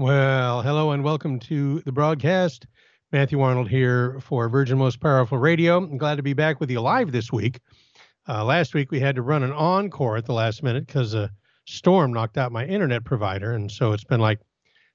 [0.00, 2.66] Well, hello and welcome to the broadcast.
[3.12, 5.76] Matthew Arnold here for Virgin Most Powerful Radio.
[5.76, 7.60] I'm glad to be back with you live this week.
[8.26, 11.30] Uh, last week we had to run an encore at the last minute because a
[11.66, 13.52] storm knocked out my internet provider.
[13.52, 14.40] And so it's been like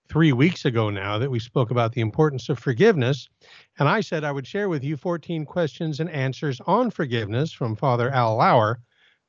[0.09, 3.29] three weeks ago now that we spoke about the importance of forgiveness.
[3.77, 7.75] And I said I would share with you 14 questions and answers on forgiveness from
[7.75, 8.79] Father Al Lauer,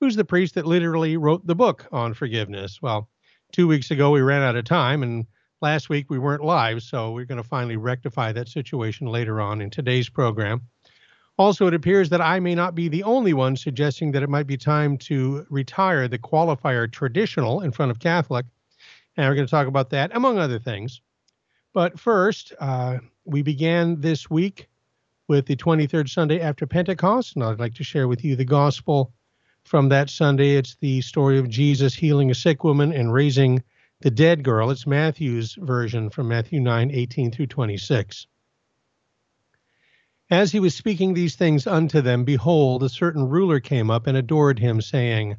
[0.01, 2.81] who's the priest that literally wrote the book on forgiveness.
[2.81, 3.11] Well,
[3.53, 5.27] two weeks ago we ran out of time and
[5.61, 9.61] last week we weren't live, so we're going to finally rectify that situation later on
[9.61, 10.63] in today's program.
[11.39, 14.47] Also, it appears that I may not be the only one suggesting that it might
[14.47, 18.47] be time to retire the qualifier traditional in front of Catholic.
[19.17, 21.03] And we're going to talk about that, among other things.
[21.75, 24.69] But first, uh, we began this week
[25.29, 29.13] with the 23rd Sunday after Pentecost, and I'd like to share with you the gospel
[29.65, 30.57] from that Sunday.
[30.57, 33.63] It's the story of Jesus healing a sick woman and raising
[34.01, 34.71] the dead girl.
[34.71, 38.27] It's Matthew's version from Matthew 9 18 through 26.
[40.29, 44.15] As he was speaking these things unto them, behold, a certain ruler came up and
[44.15, 45.37] adored him, saying,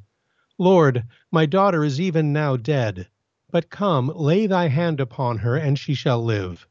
[0.58, 3.08] Lord, my daughter is even now dead,
[3.52, 6.68] but come, lay thy hand upon her, and she shall live.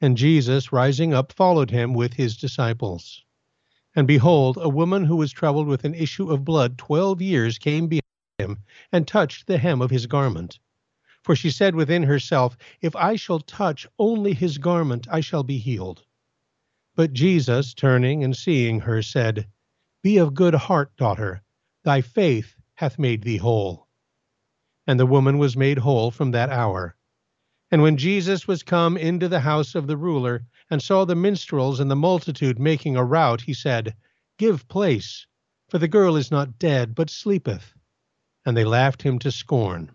[0.00, 3.24] And Jesus, rising up, followed him with his disciples.
[3.96, 7.88] And behold, a woman who was troubled with an issue of blood twelve years came
[7.88, 8.02] behind
[8.38, 8.58] him,
[8.92, 10.60] and touched the hem of his garment.
[11.22, 15.58] For she said within herself, If I shall touch only his garment, I shall be
[15.58, 16.04] healed.
[16.96, 19.46] But Jesus, turning and seeing her, said,
[20.02, 21.42] Be of good heart, daughter,
[21.84, 23.88] thy faith hath made thee whole.
[24.86, 26.96] And the woman was made whole from that hour.
[27.70, 31.80] And when Jesus was come into the house of the ruler, and saw the minstrels
[31.80, 33.94] and the multitude making a rout, he said,
[34.38, 35.26] Give place,
[35.68, 37.74] for the girl is not dead, but sleepeth.
[38.44, 39.92] And they laughed him to scorn.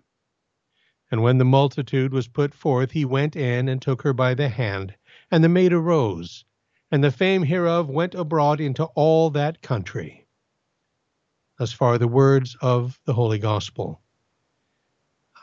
[1.12, 4.50] And when the multitude was put forth, he went in and took her by the
[4.50, 4.96] hand,
[5.32, 6.44] and the maid arose
[6.92, 10.26] and the fame hereof went abroad into all that country.
[11.60, 14.02] Thus far, the words of the Holy Gospel.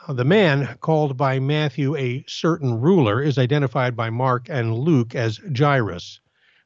[0.07, 5.39] The man called by Matthew a certain ruler is identified by Mark and Luke as
[5.55, 6.19] Jairus,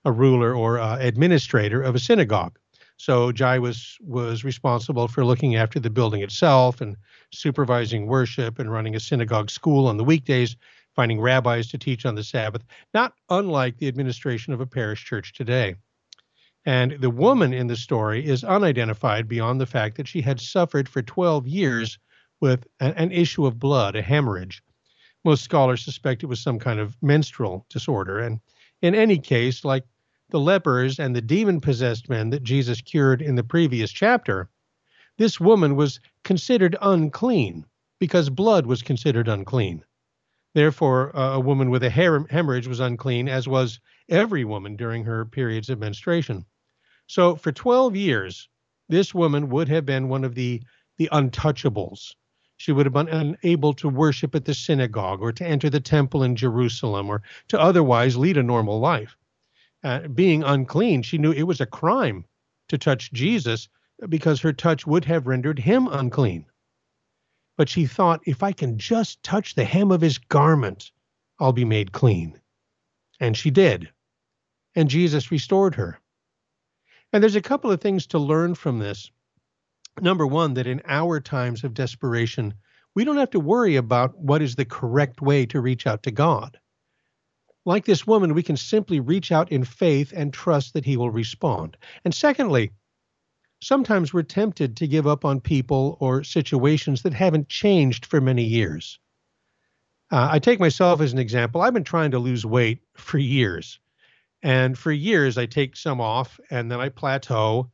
[0.06, 2.58] a ruler or uh, administrator of a synagogue.
[3.00, 6.98] So Jairus was responsible for looking after the building itself and
[7.32, 10.58] supervising worship and running a synagogue school on the weekdays
[10.98, 12.62] finding rabbis to teach on the Sabbath,
[12.94, 15.76] not unlike the administration of a parish church today.
[16.66, 20.90] And the woman in the story is unidentified beyond the fact that she had suffered
[20.90, 21.98] for 12 years
[22.42, 24.62] with an, an issue of blood, a hemorrhage.
[25.24, 28.20] Most scholars suspect it was some kind of menstrual disorder.
[28.20, 28.42] And
[28.82, 29.86] in any case, like
[30.30, 34.50] the lepers and the demon possessed men that Jesus cured in the previous chapter,
[35.18, 37.66] this woman was considered unclean
[38.00, 39.84] because blood was considered unclean.
[40.54, 45.26] Therefore, uh, a woman with a hemorrhage was unclean, as was every woman during her
[45.26, 46.46] periods of menstruation.
[47.08, 48.50] So, for 12 years,
[48.88, 50.62] this woman would have been one of the,
[50.98, 52.16] the untouchables.
[52.58, 56.24] She would have been unable to worship at the synagogue or to enter the temple
[56.24, 59.16] in Jerusalem or to otherwise lead a normal life.
[59.84, 62.26] Uh, being unclean, she knew it was a crime
[62.68, 63.70] to touch Jesus
[64.10, 66.46] because her touch would have rendered him unclean
[67.60, 70.92] but she thought, if I can just touch the hem of his garment,
[71.42, 72.40] I'll be made clean.
[73.20, 73.90] And she did.
[74.76, 76.00] And Jesus restored her.
[77.12, 79.12] And there's a couple of things to learn from this.
[80.00, 82.54] Number one, that in our times of desperation,
[82.96, 86.12] we don't have to worry about what is the correct way to reach out to
[86.12, 86.58] God.
[87.66, 91.12] Like this woman, we can simply reach out in faith and trust that He will
[91.12, 91.78] respond.
[92.06, 92.72] And secondly,
[93.62, 98.44] sometimes we're tempted to give up on people or situations that haven't changed for many
[98.44, 99.00] years.
[100.12, 101.62] Uh, I take myself as an example.
[101.62, 103.80] I've been trying to lose weight for years.
[104.42, 107.70] And for years, I take some off and then I plateau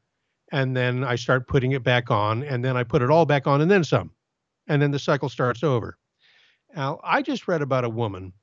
[0.52, 3.48] and then I start putting it back on and then I put it all back
[3.48, 4.12] on and then some.
[4.68, 5.98] And then the cycle starts over.
[6.76, 8.34] Now, I just read about a woman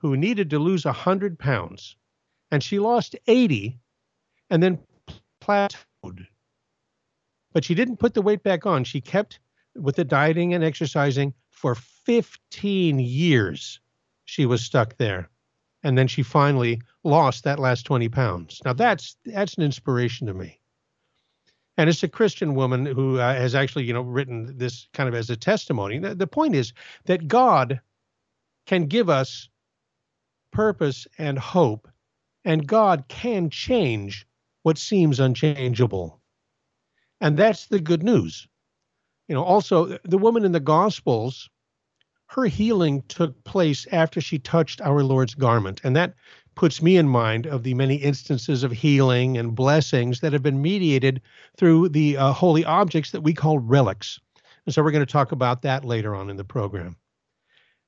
[0.00, 1.96] who needed to lose 100 pounds
[2.50, 3.78] and she lost 80
[4.50, 4.78] and then
[5.40, 6.26] plateaued
[7.52, 8.84] but she didn't put the weight back on.
[8.84, 9.40] She kept
[9.74, 13.80] with the dieting and exercising for 15 years.
[14.24, 15.28] She was stuck there.
[15.82, 18.60] And then she finally lost that last 20 pounds.
[18.64, 20.60] Now that's that's an inspiration to me.
[21.78, 25.14] And it's a Christian woman who uh, has actually, you know, written this kind of
[25.14, 25.98] as a testimony.
[25.98, 26.74] The, the point is
[27.06, 27.80] that God
[28.66, 29.48] can give us
[30.52, 31.88] purpose and hope,
[32.44, 34.26] and God can change
[34.62, 36.20] what seems unchangeable.
[37.20, 38.46] And that's the good news.
[39.28, 41.48] You know, also, the woman in the Gospels,
[42.26, 45.80] her healing took place after she touched our Lord's garment.
[45.84, 46.14] And that
[46.54, 50.60] puts me in mind of the many instances of healing and blessings that have been
[50.60, 51.22] mediated
[51.56, 54.18] through the uh, holy objects that we call relics.
[54.66, 56.96] And so we're going to talk about that later on in the program.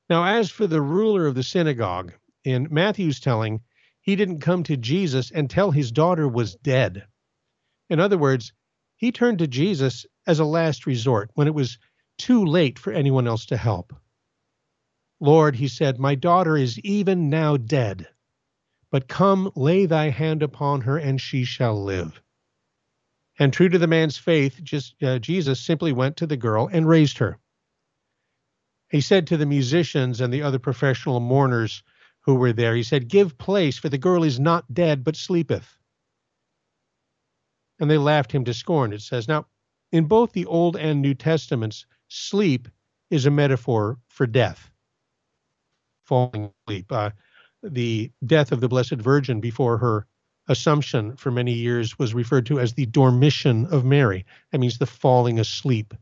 [0.08, 2.12] Now, as for the ruler of the synagogue,
[2.44, 3.60] in Matthew's telling,
[4.00, 7.06] he didn't come to Jesus until his daughter was dead.
[7.88, 8.52] In other words,
[8.96, 11.78] he turned to Jesus as a last resort when it was
[12.18, 13.94] too late for anyone else to help.
[15.20, 18.08] Lord, he said, my daughter is even now dead,
[18.90, 22.20] but come, lay thy hand upon her, and she shall live.
[23.38, 26.86] And true to the man's faith, just, uh, Jesus simply went to the girl and
[26.86, 27.38] raised her.
[28.90, 31.82] He said to the musicians and the other professional mourners
[32.22, 35.76] who were there, he said, Give place, for the girl is not dead, but sleepeth.
[37.78, 39.28] And they laughed him to scorn, it says.
[39.28, 39.46] Now,
[39.90, 42.68] in both the Old and New Testaments, sleep
[43.10, 44.70] is a metaphor for death
[46.04, 46.90] falling asleep.
[46.90, 47.10] Uh,
[47.62, 50.06] the death of the Blessed Virgin before her
[50.48, 54.26] Assumption for many years was referred to as the dormition of Mary.
[54.50, 55.94] That means the falling asleep.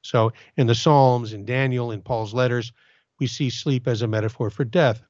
[0.00, 2.72] So in the Psalms, in Daniel, in Paul's letters,
[3.20, 5.02] we see sleep as a metaphor for death.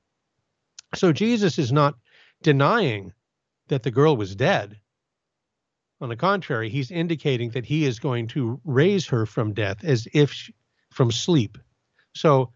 [0.94, 1.94] So Jesus is not
[2.43, 3.12] denying
[3.69, 4.79] that the girl was dead.
[6.00, 10.09] On the contrary, he's indicating that he is going to raise her from death as
[10.12, 10.55] if she,
[10.91, 11.59] from sleep.
[12.15, 12.53] So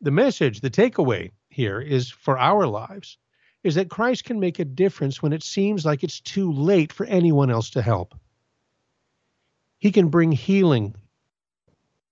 [0.00, 3.18] the message, the takeaway here is for our lives
[3.62, 7.04] is that Christ can make a difference when it seems like it's too late for
[7.06, 8.14] anyone else to help.
[9.78, 10.94] He can bring healing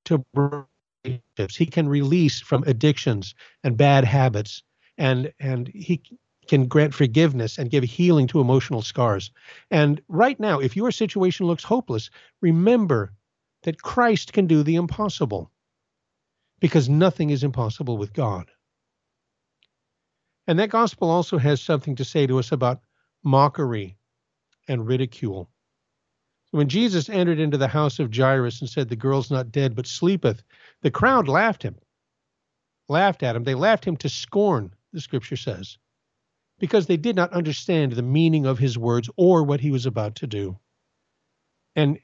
[0.05, 1.57] to relationships.
[1.57, 3.35] He can release from addictions
[3.65, 4.63] and bad habits,
[4.99, 6.03] and and he
[6.49, 9.31] can grant forgiveness and give healing to emotional scars.
[9.71, 12.11] And right now, if your situation looks hopeless,
[12.41, 13.13] remember
[13.63, 15.51] that Christ can do the impossible
[16.61, 18.51] because nothing is impossible with God.
[20.47, 22.81] And that gospel also has something to say to us about
[23.23, 23.99] mockery
[24.67, 25.51] and ridicule.
[26.51, 29.87] When Jesus entered into the house of Jairus and said, The girl's not dead, but
[29.87, 30.43] sleepeth,
[30.81, 31.77] the crowd laughed him,
[32.89, 33.45] laughed at him.
[33.45, 35.79] They laughed him to scorn, the scripture says,
[36.59, 40.17] because they did not understand the meaning of his words or what he was about
[40.17, 40.59] to do.
[41.77, 41.99] And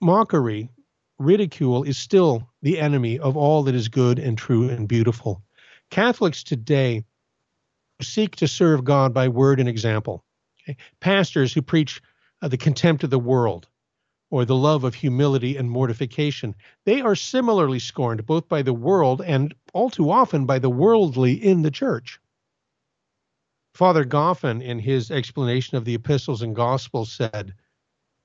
[0.00, 0.68] mockery
[1.18, 5.42] ridicule is still the enemy of all that is good and true and beautiful.
[5.90, 7.04] Catholics today
[8.02, 10.24] seek to serve God by word and example.
[10.62, 10.76] Okay?
[11.00, 12.02] Pastors who preach
[12.42, 13.68] uh, the contempt of the world
[14.34, 19.22] or the love of humility and mortification, they are similarly scorned both by the world
[19.22, 22.18] and all too often by the worldly in the church.
[23.74, 27.54] Father Goffine, in his explanation of the epistles and gospels, said,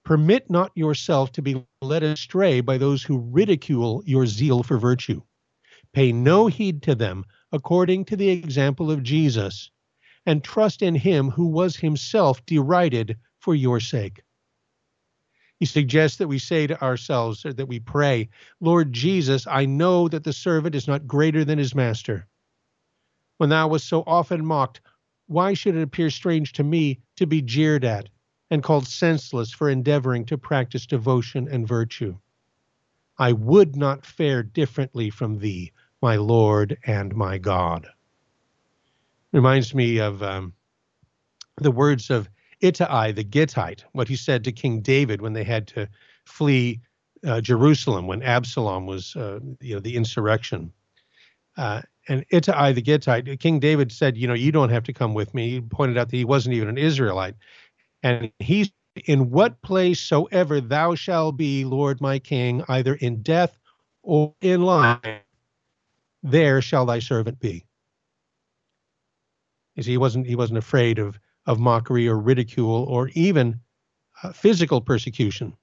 [0.03, 5.21] Permit not yourself to be led astray by those who ridicule your zeal for virtue.
[5.93, 9.69] Pay no heed to them according to the example of Jesus,
[10.25, 14.23] and trust in him who was himself derided for your sake.
[15.59, 18.29] He suggests that we say to ourselves, or that we pray,
[18.59, 22.27] Lord Jesus, I know that the servant is not greater than his master.
[23.37, 24.81] When thou wast so often mocked,
[25.27, 28.09] why should it appear strange to me to be jeered at?
[28.49, 32.17] and called senseless for endeavoring to practice devotion and virtue.
[33.17, 37.87] I would not fare differently from thee, my Lord and my God.
[39.31, 40.53] Reminds me of um,
[41.57, 42.29] the words of
[42.61, 45.87] Ittai the Gittite, what he said to King David when they had to
[46.25, 46.81] flee
[47.25, 50.71] uh, Jerusalem when Absalom was, uh, you know, the insurrection.
[51.57, 55.13] Uh, and Ittai the Gittite, King David said, you know, you don't have to come
[55.13, 55.49] with me.
[55.49, 57.35] He pointed out that he wasn't even an Israelite.
[58.03, 58.71] And he
[59.05, 63.57] in what place soever thou shalt be, Lord my King, either in death
[64.03, 64.99] or in life,
[66.23, 67.65] there shall thy servant be.
[69.75, 73.59] You see, he wasn't he wasn't afraid of of mockery or ridicule or even
[74.21, 75.57] uh, physical persecution.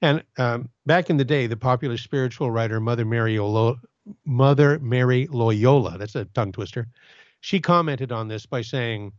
[0.00, 3.78] And um, back in the day, the popular spiritual writer Mother Mary, Olo-
[4.24, 6.88] Mother Mary Loyola, that's a tongue twister,
[7.40, 9.12] she commented on this by saying,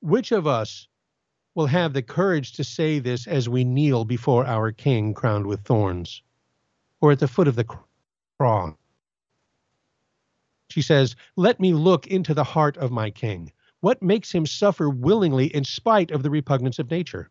[0.00, 0.86] Which of us
[1.56, 5.62] will have the courage to say this as we kneel before our King crowned with
[5.62, 6.22] thorns,
[7.00, 7.66] or at the foot of the
[8.38, 8.74] cross.
[10.70, 13.52] She says, Let me look into the heart of my King.
[13.80, 17.30] What makes him suffer willingly in spite of the repugnance of nature?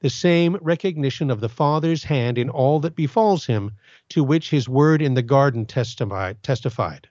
[0.00, 3.72] The same recognition of the Father's hand in all that befalls him,
[4.10, 7.08] to which his word in the garden testified.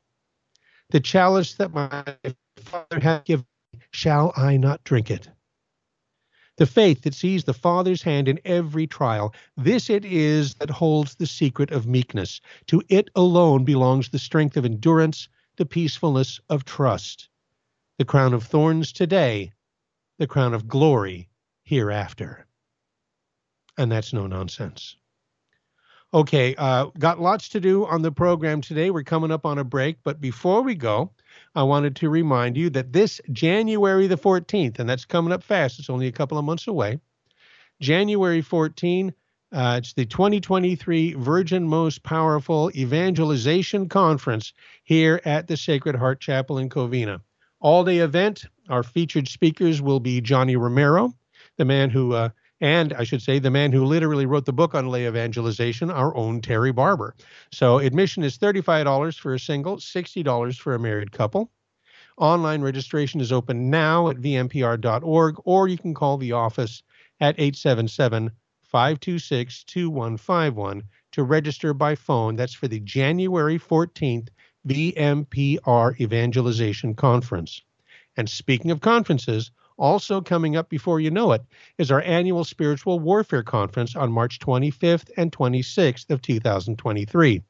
[0.89, 2.03] The chalice that my
[2.57, 3.45] Father hath given,
[3.91, 5.29] shall I not drink it?
[6.57, 11.15] The faith that sees the Father's hand in every trial, this it is that holds
[11.15, 12.39] the secret of meekness.
[12.67, 15.27] To it alone belongs the strength of endurance,
[15.57, 17.29] the peacefulness of trust.
[17.97, 19.53] The crown of thorns today,
[20.19, 21.29] the crown of glory
[21.63, 22.45] hereafter.
[23.75, 24.95] And that's no nonsense.
[26.13, 28.91] Okay, uh, got lots to do on the program today.
[28.91, 31.11] We're coming up on a break, but before we go,
[31.55, 35.79] I wanted to remind you that this January the 14th, and that's coming up fast,
[35.79, 36.99] it's only a couple of months away.
[37.81, 39.13] January 14,
[39.51, 46.59] uh, it's the 2023 Virgin Most Powerful Evangelization Conference here at the Sacred Heart Chapel
[46.59, 47.21] in Covina.
[47.59, 48.45] All day event.
[48.69, 51.13] Our featured speakers will be Johnny Romero,
[51.57, 54.73] the man who uh, and I should say, the man who literally wrote the book
[54.73, 57.15] on lay evangelization, our own Terry Barber.
[57.51, 61.51] So admission is $35 for a single, $60 for a married couple.
[62.17, 66.81] Online registration is open now at vmpr.org, or you can call the office
[67.19, 68.31] at 877
[68.63, 72.35] 526 2151 to register by phone.
[72.35, 74.29] That's for the January 14th
[74.67, 77.61] VMPR Evangelization Conference.
[78.17, 81.43] And speaking of conferences, also, coming up before you know it
[81.77, 87.43] is our annual Spiritual Warfare Conference on March 25th and 26th of 2023.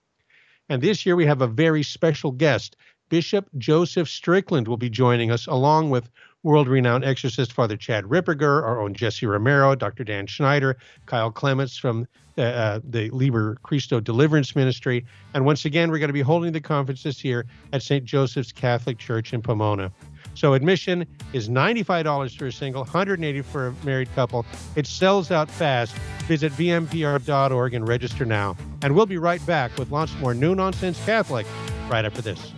[0.67, 2.75] And this year we have a very special guest.
[3.09, 6.09] Bishop Joseph Strickland will be joining us along with
[6.43, 10.03] world renowned exorcist Father Chad Ripperger, our own Jesse Romero, Dr.
[10.03, 15.05] Dan Schneider, Kyle Clements from uh, uh, the Liber Christo Deliverance Ministry.
[15.33, 18.05] And once again, we're going to be holding the conference this year at St.
[18.05, 19.91] Joseph's Catholic Church in Pomona.
[20.35, 24.45] So admission is $95 for a single, $180 for a married couple.
[24.75, 25.95] It sells out fast.
[26.27, 28.55] Visit vmpr.org and register now.
[28.83, 31.47] And we'll be right back with lots more No Nonsense Catholic
[31.89, 32.53] right after this.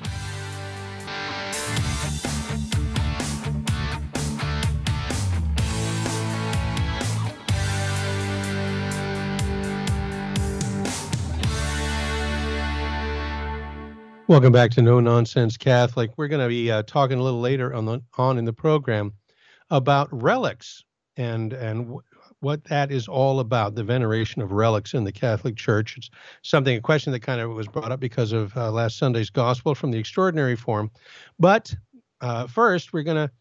[14.29, 16.11] Welcome back to No Nonsense Catholic.
[16.15, 19.11] We're going to be uh, talking a little later on the, on in the program
[19.71, 20.83] about relics
[21.17, 22.01] and and w-
[22.39, 23.73] what that is all about.
[23.73, 25.97] The veneration of relics in the Catholic Church.
[25.97, 26.11] It's
[26.43, 29.73] something a question that kind of was brought up because of uh, last Sunday's gospel
[29.73, 30.91] from the Extraordinary Form.
[31.39, 31.73] But
[32.21, 33.31] uh, first, we're going to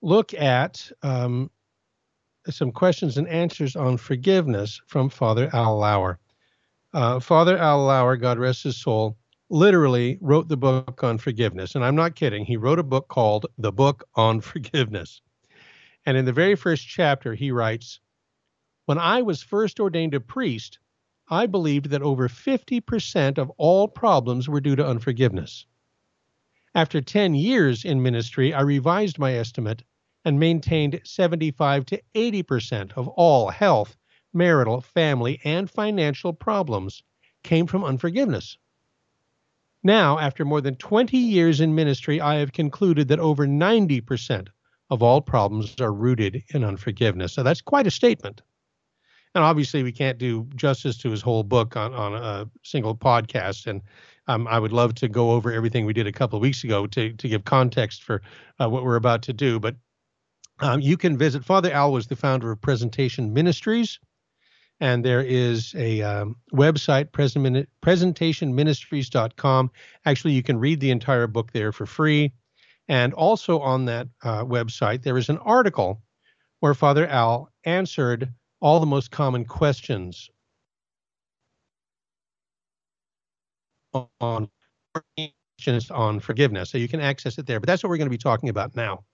[0.00, 1.50] look at um,
[2.48, 6.18] some questions and answers on forgiveness from Father Al Lauer.
[6.94, 9.14] Uh, Father Al Lauer, God rest his soul
[9.48, 11.74] literally wrote the book on forgiveness.
[11.74, 12.44] And I'm not kidding.
[12.44, 15.20] He wrote a book called The Book on Forgiveness.
[16.04, 18.00] And in the very first chapter, he writes
[18.86, 20.78] When I was first ordained a priest,
[21.28, 25.66] I believed that over 50% of all problems were due to unforgiveness.
[26.74, 29.82] After 10 years in ministry, I revised my estimate
[30.24, 33.96] and maintained 75 to 80% of all health,
[34.32, 37.02] marital, family, and financial problems
[37.42, 38.58] came from unforgiveness.
[39.86, 44.48] Now, after more than 20 years in ministry, I have concluded that over 90%
[44.90, 47.32] of all problems are rooted in unforgiveness.
[47.32, 48.42] So that's quite a statement.
[49.36, 53.68] And obviously, we can't do justice to his whole book on, on a single podcast.
[53.68, 53.80] And
[54.26, 56.88] um, I would love to go over everything we did a couple of weeks ago
[56.88, 58.22] to, to give context for
[58.60, 59.60] uh, what we're about to do.
[59.60, 59.76] But
[60.58, 61.44] um, you can visit.
[61.44, 64.00] Father Al was the founder of Presentation Ministries
[64.80, 69.70] and there is a um, website present, presentationministries.com
[70.04, 72.32] actually you can read the entire book there for free.
[72.88, 76.02] And also on that uh, website there is an article
[76.60, 80.30] where father al answered all the most common questions
[84.20, 84.48] on
[85.90, 86.70] on forgiveness.
[86.70, 87.60] So you can access it there.
[87.60, 89.04] But that's what we're going to be talking about now.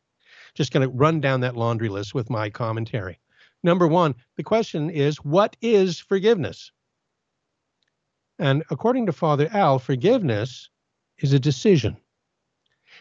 [0.54, 3.19] Just going to run down that laundry list with my commentary
[3.62, 6.73] Number one, the question is, what is forgiveness?
[8.38, 10.69] And according to Father Al, forgiveness
[11.19, 11.97] is a decision.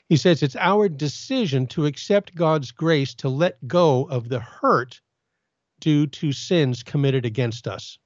[0.07, 5.01] He says it's our decision to accept God's grace to let go of the hurt
[5.79, 7.97] due to sins committed against us.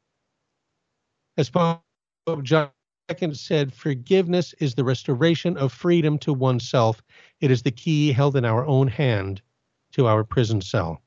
[1.38, 1.81] As Pope
[2.43, 2.69] John
[3.21, 7.03] II said, forgiveness is the restoration of freedom to oneself.
[7.41, 9.41] It is the key held in our own hand
[9.91, 11.01] to our prison cell.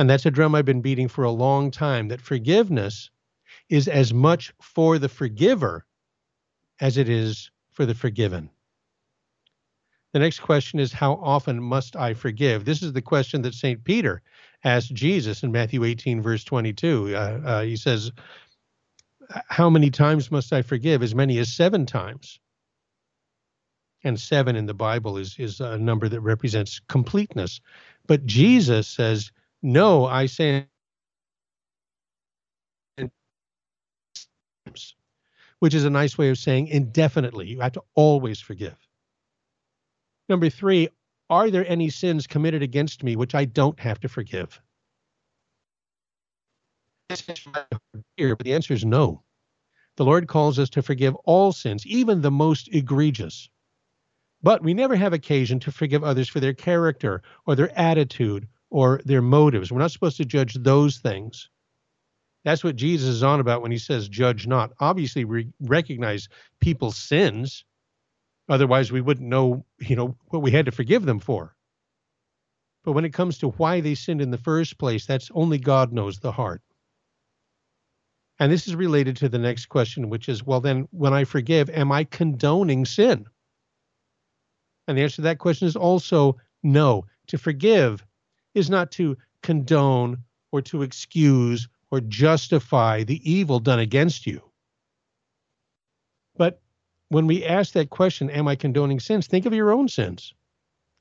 [0.00, 3.10] And that's a drum I've been beating for a long time that forgiveness
[3.68, 5.84] is as much for the forgiver
[6.80, 8.48] as it is for the forgiven.
[10.14, 12.64] The next question is, How often must I forgive?
[12.64, 13.84] This is the question that St.
[13.84, 14.22] Peter
[14.64, 17.14] asked Jesus in Matthew 18, verse 22.
[17.14, 18.10] Uh, uh, he says,
[19.48, 21.02] How many times must I forgive?
[21.02, 22.40] As many as seven times.
[24.02, 27.60] And seven in the Bible is, is a number that represents completeness.
[28.06, 29.30] But Jesus says,
[29.62, 30.66] No, I say
[35.58, 37.46] which is a nice way of saying indefinitely.
[37.48, 38.76] You have to always forgive.
[40.28, 40.88] Number three,
[41.28, 44.60] are there any sins committed against me which I don't have to forgive?
[47.08, 47.66] This is hard
[48.16, 49.22] here, but the answer is no.
[49.96, 53.50] The Lord calls us to forgive all sins, even the most egregious.
[54.42, 59.00] But we never have occasion to forgive others for their character or their attitude or
[59.04, 59.70] their motives.
[59.70, 61.50] We're not supposed to judge those things.
[62.44, 64.72] That's what Jesus is on about when he says, judge not.
[64.80, 66.28] Obviously, we recognize
[66.60, 67.64] people's sins.
[68.48, 71.54] Otherwise, we wouldn't know, you know, what we had to forgive them for.
[72.82, 75.92] But when it comes to why they sinned in the first place, that's only God
[75.92, 76.62] knows the heart.
[78.38, 81.68] And this is related to the next question, which is, well, then, when I forgive,
[81.68, 83.26] am I condoning sin?
[84.88, 87.04] And the answer to that question is also no.
[87.26, 88.04] To forgive
[88.54, 94.42] is not to condone or to excuse or justify the evil done against you.
[96.36, 96.60] But
[97.08, 99.26] when we ask that question, am I condoning sins?
[99.26, 100.32] Think of your own sins.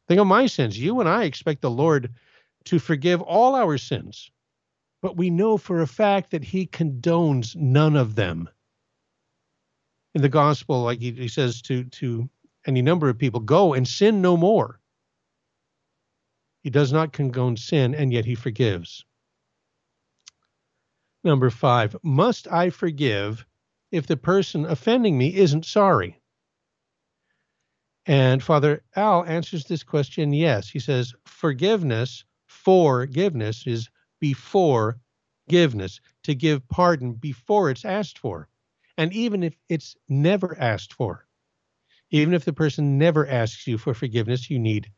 [0.07, 0.77] Think of my sins.
[0.77, 2.11] You and I expect the Lord
[2.65, 4.31] to forgive all our sins,
[5.01, 8.49] but we know for a fact that He condones none of them.
[10.15, 12.27] In the gospel, like he, he says to, to
[12.65, 14.78] any number of people, go and sin no more.
[16.61, 19.05] He does not condone sin, and yet He forgives.
[21.23, 23.45] Number five, must I forgive
[23.91, 26.21] if the person offending me isn't sorry?
[28.05, 30.69] And Father Al answers this question yes.
[30.69, 33.89] He says, forgiveness, forgiveness is
[34.19, 34.99] before
[35.49, 38.47] forgiveness, to give pardon before it's asked for.
[38.97, 41.25] And even if it's never asked for,
[42.11, 44.91] even if the person never asks you for forgiveness, you need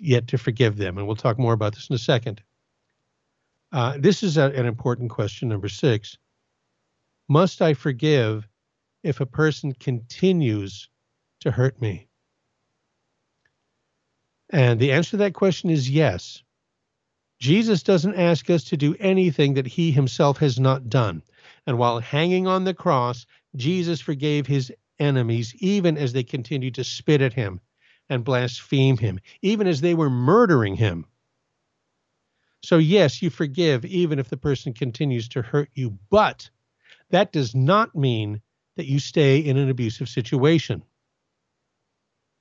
[0.00, 0.98] yet to forgive them.
[0.98, 2.42] And we'll talk more about this in a second.
[3.72, 6.16] Uh, this is a, an important question, number six.
[7.28, 8.48] Must I forgive
[9.02, 10.88] if a person continues
[11.40, 12.08] to hurt me?
[14.50, 16.42] And the answer to that question is yes.
[17.38, 21.22] Jesus doesn't ask us to do anything that he himself has not done.
[21.66, 26.84] And while hanging on the cross, Jesus forgave his enemies even as they continued to
[26.84, 27.60] spit at him
[28.08, 31.06] and blaspheme him, even as they were murdering him.
[32.62, 36.50] So, yes, you forgive even if the person continues to hurt you, but
[37.10, 38.40] that does not mean
[38.76, 40.82] that you stay in an abusive situation.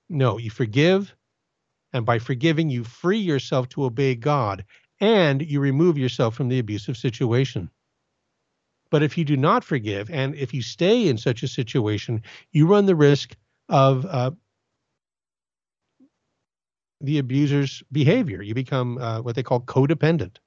[0.10, 1.14] No, you forgive,
[1.94, 4.66] and by forgiving, you free yourself to obey God
[5.00, 7.70] and you remove yourself from the abusive situation.
[8.90, 12.68] But if you do not forgive, and if you stay in such a situation, you
[12.68, 13.36] run the risk
[13.70, 14.32] of uh,
[17.02, 18.42] the abuser's behavior.
[18.42, 20.38] You become uh, what they call codependent.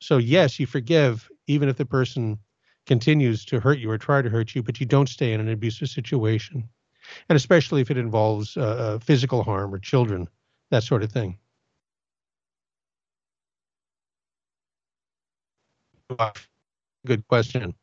[0.00, 2.38] So, yes, you forgive even if the person
[2.86, 5.48] continues to hurt you or try to hurt you, but you don't stay in an
[5.48, 6.68] abusive situation.
[7.28, 10.28] And especially if it involves uh, uh physical harm or children,
[10.70, 11.38] that sort of thing.
[17.06, 17.74] Good question.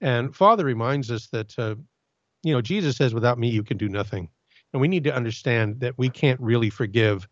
[0.00, 1.74] And Father reminds us that, uh,
[2.42, 4.30] you know, Jesus says, without me, you can do nothing.
[4.72, 7.28] And we need to understand that we can't really forgive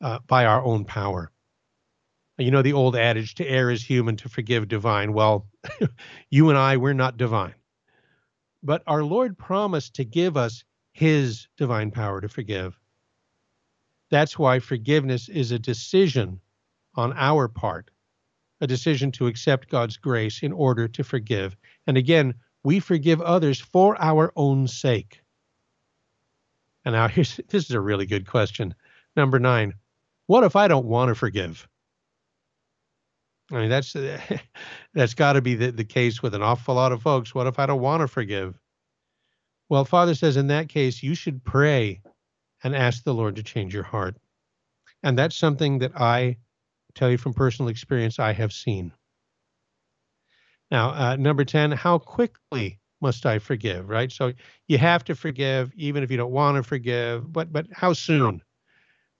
[0.00, 1.30] uh, by our own power.
[2.38, 5.12] You know, the old adage, to err is human, to forgive divine.
[5.12, 5.48] Well,
[6.30, 7.54] you and I, we're not divine.
[8.62, 12.78] But our Lord promised to give us his divine power to forgive.
[14.10, 16.40] That's why forgiveness is a decision
[16.94, 17.90] on our part,
[18.60, 21.56] a decision to accept God's grace in order to forgive.
[21.86, 25.22] And again, we forgive others for our own sake.
[26.84, 28.74] And now here's this is a really good question.
[29.16, 29.74] Number nine,
[30.26, 31.66] what if I don't want to forgive?
[33.50, 33.94] I mean, that's
[34.94, 37.34] that's got to be the, the case with an awful lot of folks.
[37.34, 38.58] What if I don't want to forgive?
[39.68, 42.00] Well, Father says in that case, you should pray
[42.64, 44.16] and ask the Lord to change your heart.
[45.02, 46.38] And that's something that I
[46.94, 48.92] tell you from personal experience, I have seen.
[50.70, 54.10] Now, uh, number 10, how quickly must I forgive, right?
[54.10, 54.32] So
[54.66, 58.42] you have to forgive even if you don't want to forgive, but but how soon?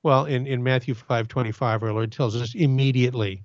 [0.02, 3.44] Well, in, in Matthew 5:25, our Lord tells us immediately.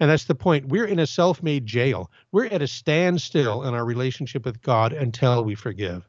[0.00, 0.68] And that's the point.
[0.68, 2.10] We're in a self-made jail.
[2.30, 6.08] We're at a standstill in our relationship with God until we forgive.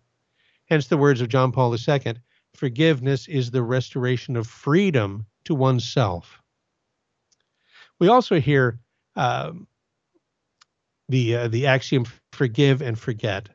[0.70, 2.14] Hence the words of John Paul II,
[2.56, 6.40] forgiveness is the restoration of freedom to oneself.
[8.00, 8.80] We also hear
[9.16, 9.68] um,
[11.10, 13.50] the uh, the axiom forgive and forget.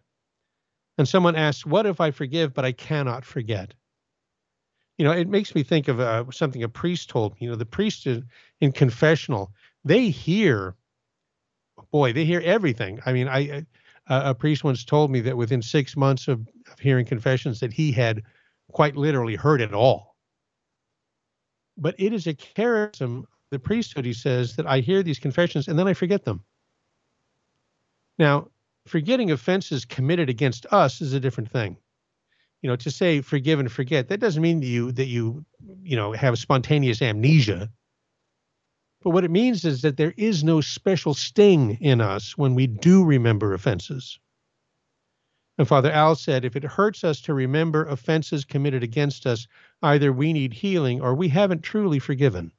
[0.99, 3.75] And someone asks, "What if I forgive but I cannot forget?"
[4.99, 7.39] You know, it makes me think of uh, something a priest told me.
[7.43, 8.25] You know, the priest in,
[8.61, 9.53] in confessional,
[9.85, 10.77] they hear,
[11.91, 13.01] boy, they hear everything.
[13.05, 13.67] I mean, I
[14.07, 17.73] uh, a priest once told me that within six months of, of hearing confessions, that
[17.73, 18.23] he had
[18.71, 20.15] quite literally heard it all.
[21.77, 25.79] But it is a charism, the priesthood, he says, that I hear these confessions and
[25.79, 26.45] then I forget them.
[28.19, 28.49] Now,
[28.87, 31.77] forgetting offenses committed against us is a different thing.
[32.63, 35.45] You know, to say forgive and forget, that doesn't mean that you that you,
[35.83, 37.71] you know, have spontaneous amnesia.
[39.03, 42.67] But what it means is that there is no special sting in us when we
[42.67, 44.19] do remember offenses.
[45.59, 49.47] And Father Al said, if it hurts us to remember offenses committed against us,
[49.83, 52.51] either we need healing or we haven't truly forgiven.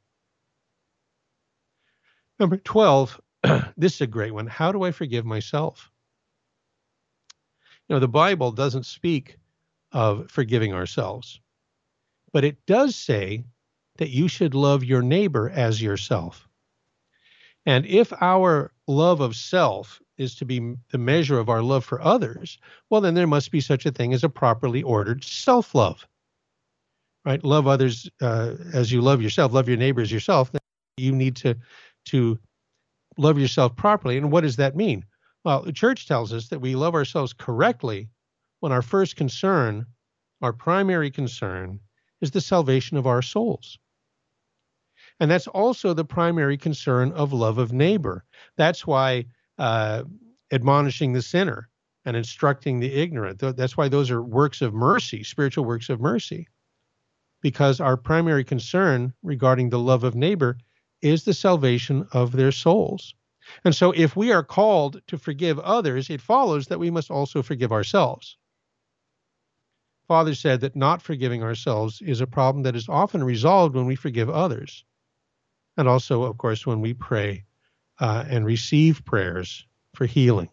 [2.40, 3.20] Number 12,
[3.78, 4.48] this is a great one.
[4.48, 5.92] How do I forgive myself?
[7.88, 9.38] You know, the Bible doesn't speak
[9.92, 11.40] of forgiving ourselves,
[12.34, 13.46] but it does say
[13.98, 16.48] that you should love your neighbor as yourself.
[17.66, 22.02] And if our love of self is to be the measure of our love for
[22.02, 22.58] others,
[22.90, 26.08] well, then there must be such a thing as a properly ordered self love.
[27.26, 27.44] Right?
[27.44, 30.52] Love others uh, as you love yourself, love your neighbor as yourself.
[30.98, 31.56] You need to,
[32.06, 32.40] to
[33.18, 34.18] love yourself properly.
[34.18, 35.06] And what does that mean?
[35.46, 38.10] Well, the church tells us that we love ourselves correctly
[38.62, 39.86] when our first concern,
[40.42, 41.80] our primary concern,
[42.20, 43.78] is the salvation of our souls.
[45.20, 48.26] And that's also the primary concern of love of neighbor.
[48.58, 49.26] That's why
[49.60, 50.06] uh,
[50.52, 51.70] admonishing the sinner
[52.06, 56.48] and instructing the ignorant, that's why those are works of mercy, spiritual works of mercy.
[57.42, 60.58] Because our primary concern regarding the love of neighbor
[61.04, 63.14] is the salvation of their souls.
[63.64, 67.42] And so, if we are called to forgive others, it follows that we must also
[67.42, 68.38] forgive ourselves.
[70.08, 73.96] Father said that not forgiving ourselves is a problem that is often resolved when we
[73.96, 74.84] forgive others
[75.78, 77.44] and also, of course, when we pray
[78.00, 80.50] uh, and receive prayers for healing.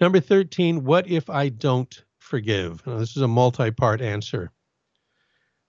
[0.00, 2.84] Number 13, what if I don't forgive?
[2.86, 4.50] Now, this is a multi part answer.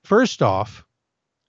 [0.04, 0.86] First off,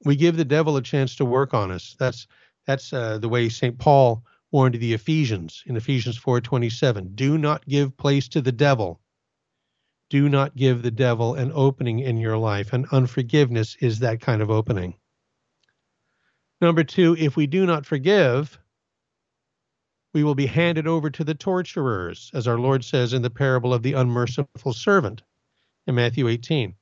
[0.05, 1.97] we give the devil a chance to work on us.
[1.99, 2.27] That's
[2.67, 3.79] that's uh, the way St.
[3.79, 7.15] Paul warned the Ephesians in Ephesians 4:27.
[7.15, 9.01] Do not give place to the devil.
[10.09, 14.41] Do not give the devil an opening in your life, and unforgiveness is that kind
[14.41, 14.95] of opening.
[16.61, 18.59] Number two, if we do not forgive,
[20.15, 23.75] we will be handed over to the torturers, as our Lord says in the parable
[23.75, 25.23] of the unmerciful servant
[25.87, 26.75] in Matthew 18.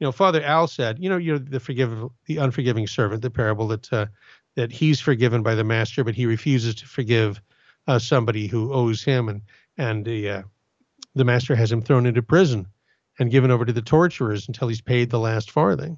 [0.00, 3.68] You know, Father Al said, you know, you're the forgive, the unforgiving servant, the parable
[3.68, 4.06] that uh,
[4.60, 7.40] that he's forgiven by the master, but he refuses to forgive
[7.86, 9.40] uh, somebody who owes him, and
[9.78, 10.42] and the uh,
[11.14, 12.66] the master has him thrown into prison
[13.18, 15.96] and given over to the torturers until he's paid the last farthing.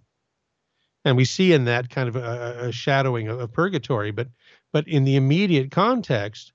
[1.05, 4.29] And we see in that kind of a, a shadowing of, of, purgatory but
[4.72, 6.53] but in the immediate context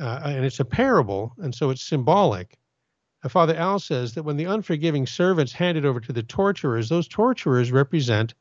[0.00, 2.56] uh, and it's a parable and so it's symbolic.
[3.22, 7.08] Uh, father al says that when the unforgiving servants handed over to the torturers those
[7.08, 8.32] torturers represent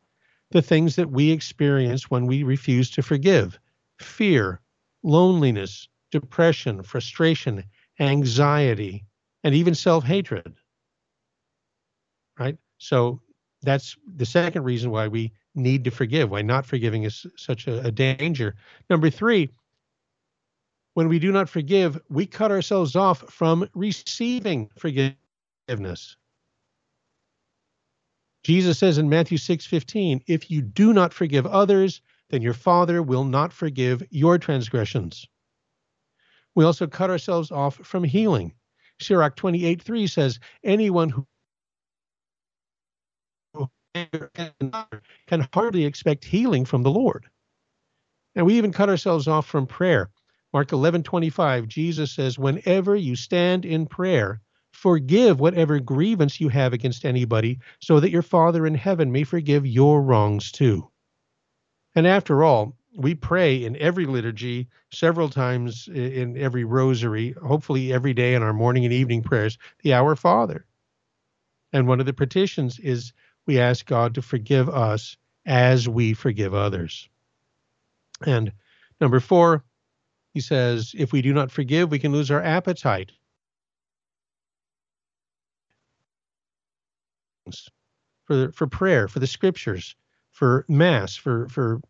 [0.51, 3.59] the things that we experience when we refuse to forgive
[3.99, 4.59] fear
[5.03, 7.63] loneliness depression frustration
[7.99, 9.05] anxiety
[9.43, 10.53] and even self-hatred
[12.39, 13.21] right so
[13.63, 17.81] that's the second reason why we need to forgive, why not forgiving is such a,
[17.85, 18.55] a danger.
[18.89, 19.49] Number three,
[20.93, 26.17] when we do not forgive, we cut ourselves off from receiving forgiveness.
[28.43, 33.23] Jesus says in Matthew 6:15, if you do not forgive others, then your Father will
[33.23, 35.27] not forgive your transgressions.
[36.55, 38.53] We also cut ourselves off from healing.
[38.99, 41.27] Sirach 28:3 says, anyone who
[45.27, 47.27] can hardly expect healing from the Lord.
[48.35, 50.09] And we even cut ourselves off from prayer.
[50.53, 57.05] Mark 11:25, Jesus says, "Whenever you stand in prayer, forgive whatever grievance you have against
[57.05, 60.89] anybody, so that your Father in heaven may forgive your wrongs too."
[61.95, 68.13] And after all, we pray in every liturgy several times in every rosary, hopefully every
[68.13, 70.65] day in our morning and evening prayers, the Our Father.
[71.71, 73.13] And one of the petitions is
[73.45, 77.07] we ask God to forgive us as we forgive others.
[78.25, 78.51] And
[78.99, 79.63] number four,
[80.33, 83.13] he says, if we do not forgive, we can lose our appetite.
[88.25, 89.95] For, for prayer, for the scriptures,
[90.31, 91.81] for mass, for, for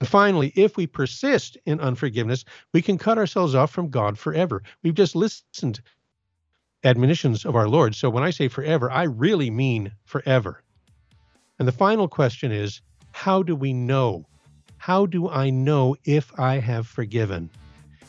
[0.00, 4.62] and finally, if we persist in unforgiveness, we can cut ourselves off from God forever.
[4.82, 5.80] We've just listened
[6.84, 7.94] admonitions of our Lord.
[7.94, 10.62] So when I say forever, I really mean forever.
[11.58, 12.82] And the final question is
[13.12, 14.26] how do we know?
[14.76, 17.50] How do I know if I have forgiven?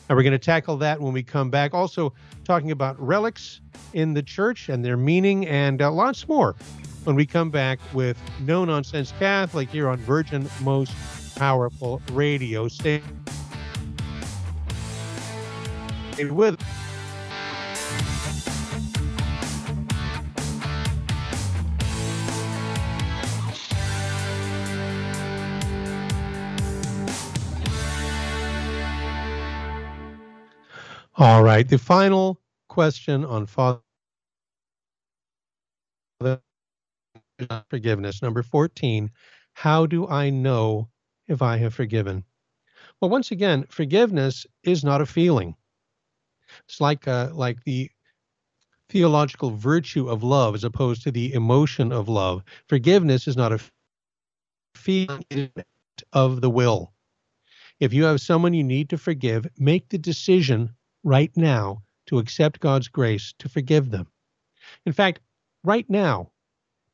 [0.08, 1.74] And we're going to tackle that when we come back.
[1.74, 3.60] Also, talking about relics
[3.92, 6.56] in the church and their meaning and uh, lots more
[7.04, 10.92] when we come back with No Nonsense Catholic here on Virgin Most
[11.36, 12.68] Powerful Radio.
[12.68, 13.02] Stay
[16.18, 16.57] with
[31.18, 31.68] All right.
[31.68, 33.80] The final question on Father
[37.70, 38.22] forgiveness.
[38.22, 39.10] Number 14.
[39.54, 40.88] How do I know
[41.26, 42.22] if I have forgiven?
[43.00, 45.56] Well, once again, forgiveness is not a feeling.
[46.68, 47.90] It's like uh, like the
[48.88, 52.44] theological virtue of love as opposed to the emotion of love.
[52.68, 53.60] Forgiveness is not a
[54.76, 55.50] feeling
[56.12, 56.92] of the will.
[57.80, 60.70] If you have someone you need to forgive, make the decision
[61.08, 64.06] right now to accept God's grace to forgive them.
[64.84, 65.20] In fact,
[65.64, 66.30] right now,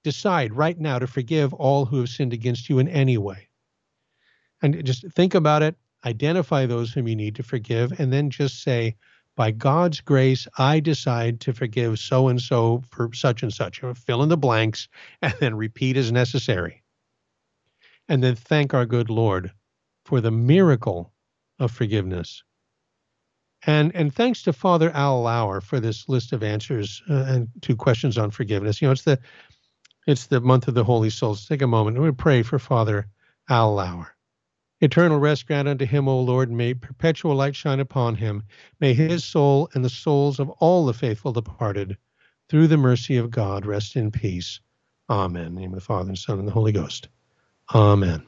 [0.05, 3.48] decide right now to forgive all who have sinned against you in any way.
[4.62, 8.62] And just think about it, identify those whom you need to forgive, and then just
[8.62, 8.94] say,
[9.37, 13.81] by God's grace, I decide to forgive so and so for such and such.
[13.81, 14.88] Fill in the blanks
[15.22, 16.85] and then repeat as necessary.
[18.09, 19.50] And then thank our good Lord
[20.05, 21.12] for the miracle
[21.59, 22.44] of forgiveness.
[23.66, 27.74] And and thanks to Father Al Lauer for this list of answers uh, and to
[27.74, 28.83] questions on forgiveness.
[28.83, 29.18] You know, it's the
[30.07, 31.46] it's the month of the Holy Souls.
[31.46, 33.07] Take a moment and we pray for Father
[33.48, 34.14] Al Lauer.
[34.81, 38.42] Eternal rest grant unto him, O Lord, may perpetual light shine upon him.
[38.81, 41.96] May his soul and the souls of all the faithful departed,
[42.50, 44.61] through the mercy of God, rest in peace.
[45.09, 45.46] Amen.
[45.46, 47.09] In the name of the Father and Son and the Holy Ghost.
[47.74, 48.27] Amen.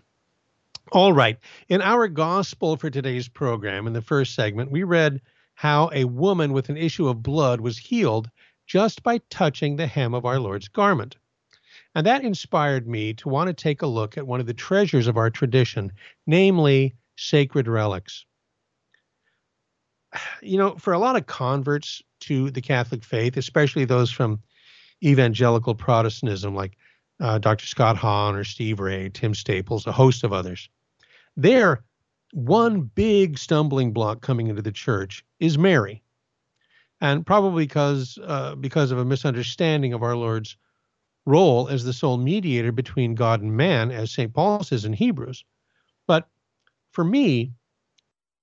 [0.92, 1.38] All right.
[1.68, 5.20] In our gospel for today's program, in the first segment, we read
[5.54, 8.30] how a woman with an issue of blood was healed
[8.66, 11.16] just by touching the hem of our Lord's garment.
[11.94, 15.06] And that inspired me to want to take a look at one of the treasures
[15.06, 15.92] of our tradition,
[16.26, 18.24] namely sacred relics.
[20.40, 24.40] You know, for a lot of converts to the Catholic faith, especially those from
[25.04, 26.78] evangelical Protestantism like
[27.20, 27.66] uh, Dr.
[27.66, 30.70] Scott Hahn or Steve Ray, Tim Staples, a host of others,
[31.36, 31.84] there,
[32.32, 36.02] one big stumbling block coming into the church is Mary,
[37.00, 40.56] and probably because uh, because of a misunderstanding of our Lord's
[41.26, 44.32] role as the sole mediator between God and man, as St.
[44.32, 45.44] Paul says in Hebrews.
[46.06, 46.28] But
[46.92, 47.52] for me,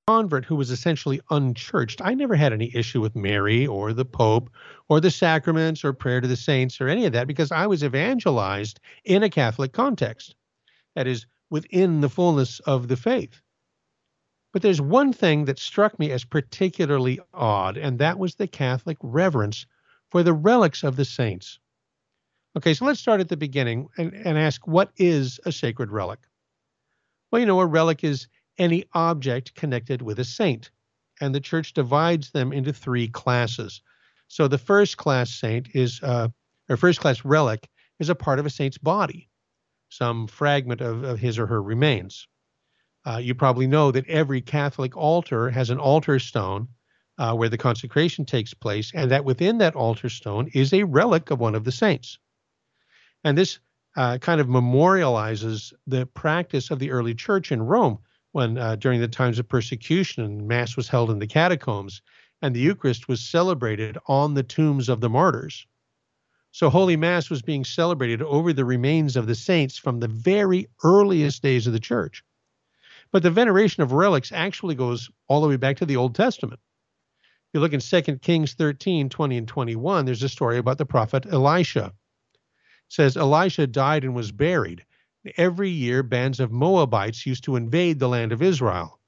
[0.08, 4.50] convert who was essentially unchurched, I never had any issue with Mary or the Pope
[4.90, 7.84] or the sacraments or prayer to the saints or any of that because I was
[7.84, 10.36] evangelized in a Catholic context.
[10.96, 13.40] That is, within the fullness of the faith.
[14.54, 18.98] But there's one thing that struck me as particularly odd, and that was the Catholic
[19.04, 19.68] reverence
[20.10, 21.60] for the relics of the saints.
[22.58, 26.22] Okay, so let's start at the beginning and, and ask what is a sacred relic?
[27.30, 30.72] Well, you know, a relic is any object connected with a saint,
[31.22, 33.84] and the church divides them into three classes.
[34.28, 36.30] So the first class saint is, uh,
[36.68, 39.30] or first class relic is a part of a saint's body
[39.98, 42.28] some fragment of, of his or her remains.
[43.06, 46.68] Uh, you probably know that every Catholic altar has an altar stone
[47.18, 51.30] uh, where the consecration takes place, and that within that altar stone is a relic
[51.30, 52.18] of one of the saints.
[53.24, 53.60] And this
[53.96, 58.00] uh, kind of memorializes the practice of the early church in Rome
[58.32, 62.02] when, uh, during the times of persecution, Mass was held in the catacombs
[62.42, 65.66] and the Eucharist was celebrated on the tombs of the martyrs.
[66.54, 70.68] So Holy Mass was being celebrated over the remains of the saints from the very
[70.84, 72.24] earliest days of the church.
[73.12, 76.60] But the veneration of relics actually goes all the way back to the Old Testament.
[77.24, 80.86] If you look in 2 Kings 13, 20, and 21, there's a story about the
[80.86, 81.86] prophet Elisha.
[81.86, 82.40] It
[82.88, 84.86] says Elisha died and was buried.
[85.38, 89.00] Every year, bands of Moabites used to invade the land of Israel.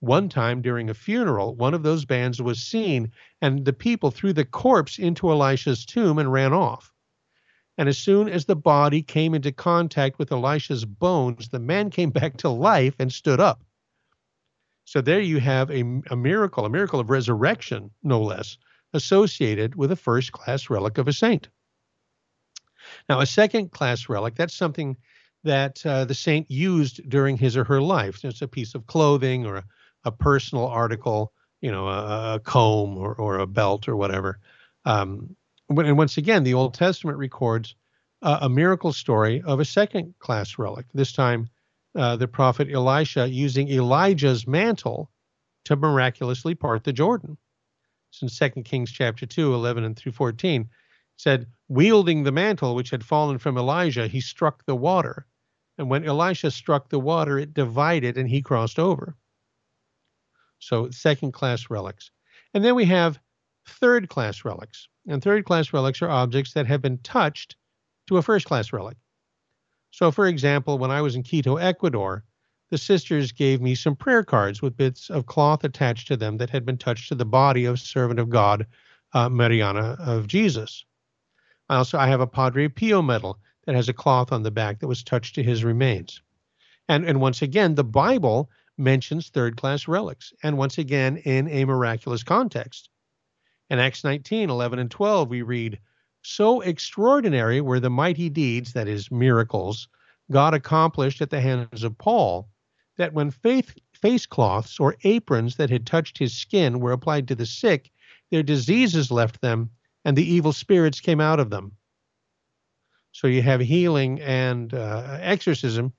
[0.00, 4.32] One time during a funeral, one of those bands was seen, and the people threw
[4.32, 6.92] the corpse into Elisha's tomb and ran off.
[7.76, 12.10] And as soon as the body came into contact with Elisha's bones, the man came
[12.18, 13.62] back to life and stood up.
[14.86, 18.56] So there you have a, a miracle, a miracle of resurrection, no less,
[18.94, 21.48] associated with a first class relic of a saint.
[23.08, 24.96] Now, a second class relic, that's something
[25.44, 28.24] that uh, the saint used during his or her life.
[28.24, 29.64] It's a piece of clothing or a,
[30.04, 34.40] a personal article, you know, a, a comb or, or a belt or whatever.
[34.84, 35.36] Um,
[35.68, 37.74] and once again, the Old Testament records
[38.22, 41.48] uh, a miracle story of a second class relic, this time
[41.96, 45.10] uh, the prophet Elisha using Elijah's mantle
[45.64, 47.36] to miraculously part the Jordan.
[48.10, 50.68] It's in 2 Kings chapter 2, 11 and through 14.
[51.16, 55.26] Said, wielding the mantle which had fallen from Elijah, he struck the water.
[55.76, 59.16] And when Elisha struck the water, it divided and he crossed over.
[60.60, 62.10] So second class relics.
[62.54, 63.18] And then we have
[63.66, 64.88] third class relics.
[65.08, 67.56] And third class relics are objects that have been touched
[68.06, 68.96] to a first class relic.
[69.90, 72.24] So, for example, when I was in Quito, Ecuador,
[72.70, 76.50] the sisters gave me some prayer cards with bits of cloth attached to them that
[76.50, 78.66] had been touched to the body of servant of God,
[79.12, 80.84] uh, Mariana of Jesus.
[81.68, 84.78] I also I have a Padre Pio medal that has a cloth on the back
[84.78, 86.22] that was touched to his remains.
[86.88, 91.64] And, and once again, the Bible mentions third class relics, and once again in a
[91.64, 92.88] miraculous context.
[93.68, 95.78] In Acts 19, 11, and 12, we read,
[96.22, 99.88] So extraordinary were the mighty deeds, that is, miracles,
[100.32, 102.48] God accomplished at the hands of Paul,
[102.96, 107.34] that when faith, face cloths or aprons that had touched his skin were applied to
[107.34, 107.90] the sick,
[108.30, 109.70] their diseases left them,
[110.04, 111.72] and the evil spirits came out of them.
[113.12, 115.92] So you have healing and uh, exorcism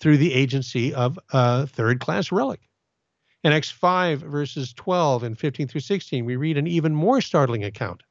[0.00, 2.60] through the agency of a third class relic.
[3.42, 7.64] In Acts 5, verses 12 and 15 through 16, we read an even more startling
[7.64, 8.02] account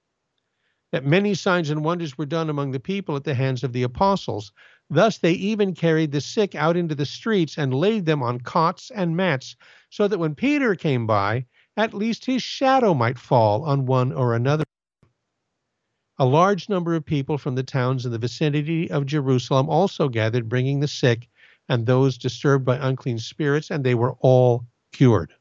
[0.94, 3.82] that many signs and wonders were done among the people at the hands of the
[3.82, 4.52] apostles.
[4.92, 8.92] Thus, they even carried the sick out into the streets and laid them on cots
[8.92, 9.56] and mats,
[9.90, 14.36] so that when Peter came by, at least his shadow might fall on one or
[14.36, 14.64] another.
[16.20, 20.48] A large number of people from the towns in the vicinity of Jerusalem also gathered,
[20.48, 21.28] bringing the sick
[21.70, 25.34] and those disturbed by unclean spirits, and they were all cured.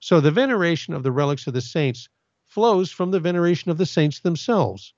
[0.00, 2.08] So the veneration of the relics of the saints
[2.46, 4.94] flows from the veneration of the saints themselves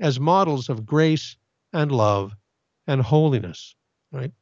[0.00, 1.36] as models of grace
[1.72, 2.34] and love
[2.86, 3.74] and holiness,
[4.10, 4.32] right?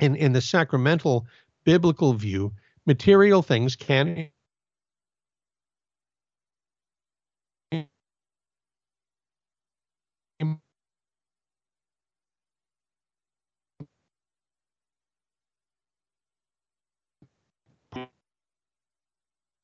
[0.00, 1.26] In, in the sacramental
[1.64, 2.52] biblical view,
[2.86, 4.30] material things can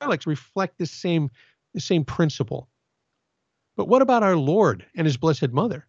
[0.00, 1.30] relics reflect the same
[1.74, 2.68] the same principle.
[3.76, 5.86] But what about our Lord and his blessed mother?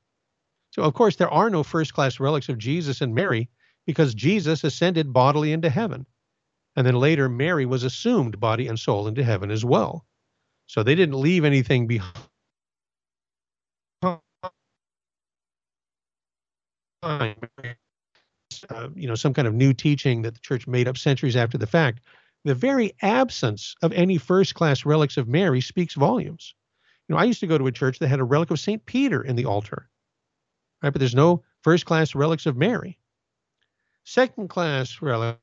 [0.72, 3.50] So of course there are no first class relics of Jesus and Mary
[3.86, 6.06] because Jesus ascended bodily into heaven.
[6.76, 10.06] And then later Mary was assumed body and soul into heaven as well.
[10.68, 12.14] So they didn't leave anything behind.
[18.70, 21.58] Uh, you know, some kind of new teaching that the church made up centuries after
[21.58, 22.02] the fact
[22.46, 26.56] the very absence of any first class relics of Mary speaks volumes.
[27.08, 28.86] You know, I used to go to a church that had a relic of St.
[28.86, 29.90] Peter in the altar,
[30.82, 30.92] right?
[30.92, 32.98] But there's no first class relics of Mary.
[34.06, 35.40] Second class relics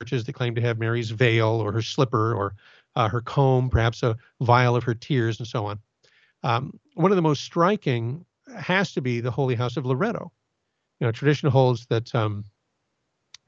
[0.00, 2.54] churches that claim to have Mary's veil or her slipper or
[2.96, 5.78] uh, her comb, perhaps a vial of her tears, and so on.
[6.42, 8.24] Um, one of the most striking
[8.56, 10.32] has to be the Holy House of Loreto.
[11.00, 12.44] You know, tradition holds that um,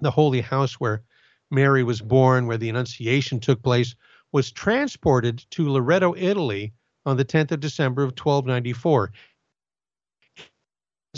[0.01, 1.03] the holy house where
[1.51, 3.95] Mary was born, where the Annunciation took place,
[4.33, 6.73] was transported to Loreto, Italy
[7.07, 9.13] on the 10th of December of 1294.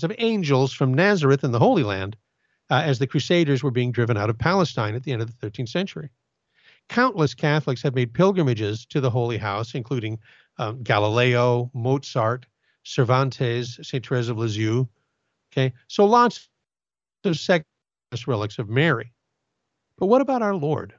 [0.02, 2.16] Of angels from Nazareth in the Holy Land
[2.70, 5.46] uh, as the Crusaders were being driven out of Palestine at the end of the
[5.46, 6.08] 13th century.
[6.88, 10.18] Countless Catholics have made pilgrimages to the Holy House, including
[10.58, 12.46] um, Galileo, Mozart,
[12.84, 14.06] Cervantes, St.
[14.06, 14.86] Therese of Lisieux.
[15.52, 16.48] Okay, so lots
[17.24, 17.66] of sect
[18.26, 19.12] relics of Mary.
[19.98, 20.94] But what about our Lord?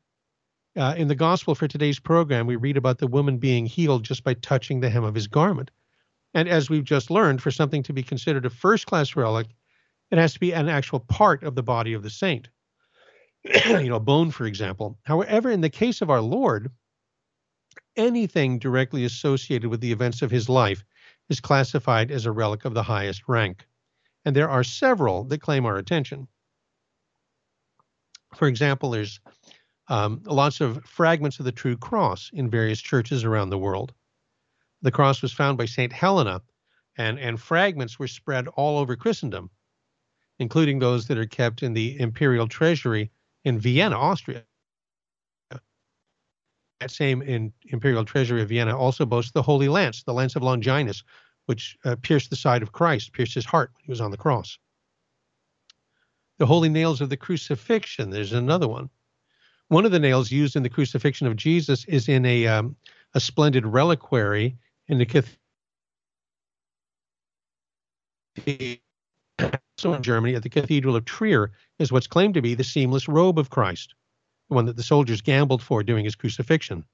[0.75, 4.23] Uh, in the gospel for today's program, we read about the woman being healed just
[4.23, 5.69] by touching the hem of his garment.
[6.33, 9.47] And as we've just learned, for something to be considered a first class relic,
[10.09, 12.49] it has to be an actual part of the body of the saint.
[13.65, 14.97] you know, a bone, for example.
[15.03, 16.71] However, in the case of our Lord,
[17.95, 20.83] anything directly associated with the events of his life
[21.29, 23.67] is classified as a relic of the highest rank.
[24.25, 26.27] And there are several that claim our attention.
[28.35, 29.19] For example, there's
[29.89, 33.93] um, lots of fragments of the true cross in various churches around the world.
[34.81, 35.91] The cross was found by St.
[35.91, 36.41] Helena,
[36.97, 39.49] and, and fragments were spread all over Christendom,
[40.39, 43.11] including those that are kept in the imperial treasury
[43.43, 44.43] in Vienna, Austria.
[46.79, 50.43] That same in imperial treasury of Vienna also boasts the Holy Lance, the Lance of
[50.43, 51.03] Longinus,
[51.45, 54.17] which uh, pierced the side of Christ, pierced his heart when he was on the
[54.17, 54.57] cross.
[56.39, 58.89] The holy nails of the crucifixion, there's another one.
[59.67, 62.75] One of the nails used in the crucifixion of Jesus is in a um,
[63.13, 64.57] a splendid reliquary
[64.87, 65.39] in the cathedral
[69.77, 73.07] so in Germany at the Cathedral of Trier is what's claimed to be the seamless
[73.07, 73.93] robe of Christ,
[74.49, 76.85] the one that the soldiers gambled for during his crucifixion.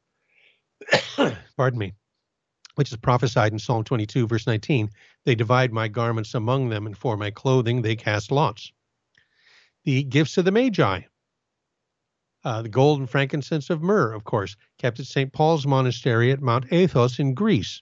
[1.57, 1.93] Pardon me.
[2.75, 4.89] Which is prophesied in Psalm 22, verse 19.
[5.25, 8.71] They divide my garments among them, and for my clothing they cast lots.
[9.85, 11.01] The gifts of the Magi,
[12.43, 15.31] uh, the gold and frankincense of myrrh, of course, kept at St.
[15.31, 17.81] Paul's Monastery at Mount Athos in Greece.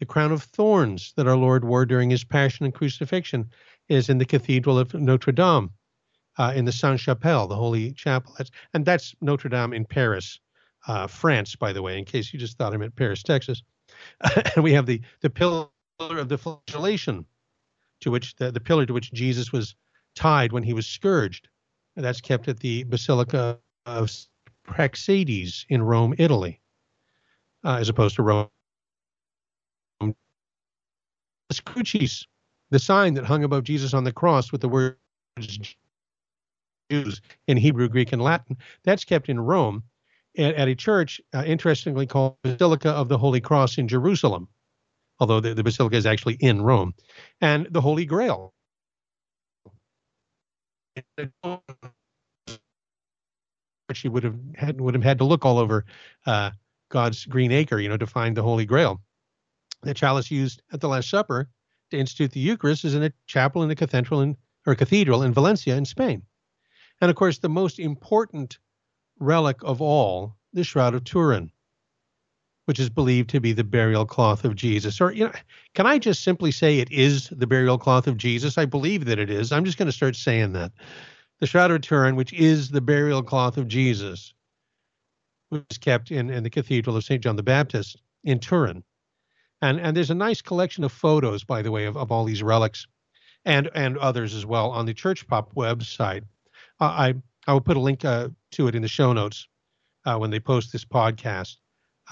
[0.00, 3.50] The crown of thorns that our Lord wore during his passion and crucifixion
[3.88, 5.70] is in the Cathedral of Notre Dame,
[6.38, 8.34] uh, in the Sainte Chapelle, the Holy Chapel.
[8.36, 10.40] That's, and that's Notre Dame in Paris,
[10.86, 13.62] uh, France, by the way, in case you just thought I meant Paris, Texas.
[14.54, 15.68] and we have the, the pillar
[16.00, 17.24] of the flagellation,
[18.00, 19.74] to which the, the pillar to which Jesus was
[20.14, 21.48] tied when he was scourged.
[21.96, 24.10] And that's kept at the Basilica of
[24.66, 26.60] Praxedes in Rome, Italy,
[27.64, 28.48] uh, as opposed to Rome.
[30.00, 30.14] The
[31.64, 32.26] Crucis,
[32.70, 34.96] the sign that hung above Jesus on the cross with the words
[36.90, 39.82] Jews in Hebrew, Greek, and Latin, that's kept in Rome
[40.36, 44.48] at, at a church, uh, interestingly called Basilica of the Holy Cross in Jerusalem,
[45.18, 46.94] although the, the basilica is actually in Rome,
[47.40, 48.53] and the Holy Grail.
[53.92, 55.84] She would have had would have had to look all over
[56.26, 56.50] uh,
[56.88, 59.00] God's green acre, you know, to find the Holy Grail.
[59.82, 61.48] The chalice used at the Last Supper
[61.90, 64.36] to institute the Eucharist is in a chapel in a cathedral in
[64.66, 66.22] or cathedral in Valencia in Spain.
[67.00, 68.58] And of course, the most important
[69.18, 71.50] relic of all, the Shroud of Turin,
[72.66, 75.00] which is believed to be the burial cloth of Jesus.
[75.00, 75.32] Or, you know,
[75.74, 78.56] can I just simply say it is the burial cloth of Jesus?
[78.56, 79.52] I believe that it is.
[79.52, 80.72] I'm just going to start saying that.
[81.40, 84.32] The Shroud of Turin, which is the burial cloth of Jesus,
[85.50, 87.22] was kept in, in the Cathedral of St.
[87.22, 88.82] John the Baptist in Turin.
[89.60, 92.42] And, and there's a nice collection of photos, by the way, of, of all these
[92.42, 92.86] relics
[93.44, 96.22] and, and others as well on the Church Pop website.
[96.80, 97.14] Uh, I,
[97.46, 99.48] I will put a link uh, to it in the show notes
[100.06, 101.56] uh, when they post this podcast.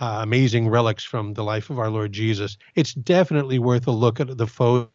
[0.02, 2.58] Uh, amazing relics from the life of our Lord Jesus.
[2.74, 4.90] It's definitely worth a look at the photo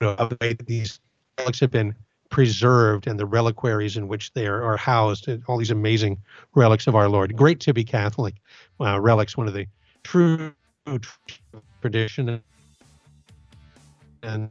[0.00, 1.00] of the way these
[1.36, 1.96] relics have been
[2.28, 5.28] preserved and the reliquaries in which they are, are housed.
[5.48, 6.16] All these amazing
[6.54, 7.36] relics of our Lord.
[7.36, 8.36] Great to be Catholic.
[8.78, 9.66] Uh, relics, one of the
[10.04, 10.54] true
[11.82, 12.40] tradition
[14.22, 14.48] and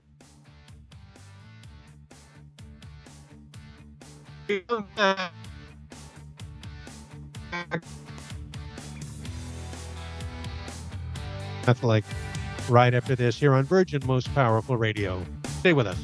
[11.69, 12.03] Catholic
[12.67, 15.23] right after this here on Virgin Most Powerful Radio.
[15.59, 16.03] Stay with us.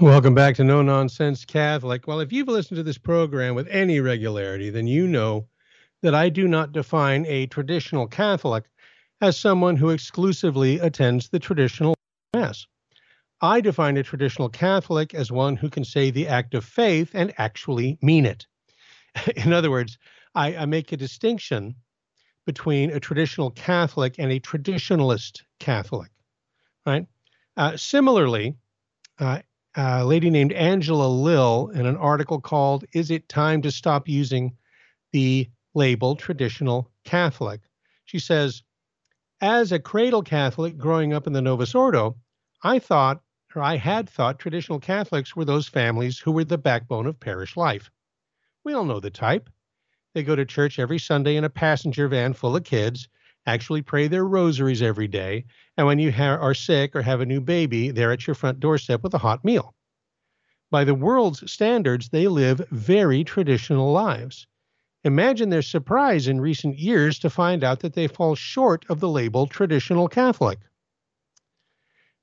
[0.00, 2.08] Welcome back to No Nonsense Catholic.
[2.08, 5.46] Well, if you've listened to this program with any regularity, then you know
[6.02, 8.64] that I do not define a traditional Catholic
[9.20, 11.94] as someone who exclusively attends the traditional
[12.34, 12.66] Mass.
[13.40, 17.32] I define a traditional Catholic as one who can say the act of faith and
[17.38, 18.46] actually mean it.
[19.36, 19.98] In other words,
[20.34, 21.74] I, I make a distinction
[22.46, 26.10] between a traditional Catholic and a traditionalist Catholic,
[26.86, 27.06] right?
[27.56, 28.54] Uh, similarly,
[29.18, 29.40] uh,
[29.74, 34.56] a lady named Angela Lill in an article called Is It Time to Stop Using
[35.12, 37.60] the Label Traditional Catholic?
[38.04, 38.62] She says,
[39.42, 42.16] As a cradle Catholic growing up in the Novus Ordo,
[42.62, 43.22] I thought,
[43.54, 47.54] or I had thought, traditional Catholics were those families who were the backbone of parish
[47.54, 47.90] life.
[48.64, 49.50] We all know the type.
[50.14, 53.08] They go to church every Sunday in a passenger van full of kids
[53.46, 55.44] actually pray their rosaries every day.
[55.76, 58.58] And when you ha- are sick or have a new baby, they're at your front
[58.58, 59.74] doorstep with a hot meal.
[60.70, 64.46] By the world's standards, they live very traditional lives.
[65.06, 69.08] Imagine their surprise in recent years to find out that they fall short of the
[69.08, 70.58] label traditional Catholic.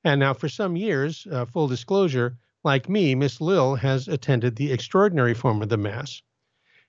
[0.03, 4.73] And now, for some years, uh, full disclosure, like me, Miss Lill has attended the
[4.73, 6.21] extraordinary form of the Mass.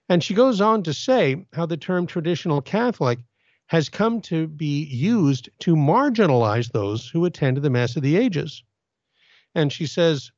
[0.09, 3.20] And she goes on to say how the term traditional Catholic
[3.66, 8.64] has come to be used to marginalize those who attend the Mass of the Ages.
[9.55, 10.32] And she says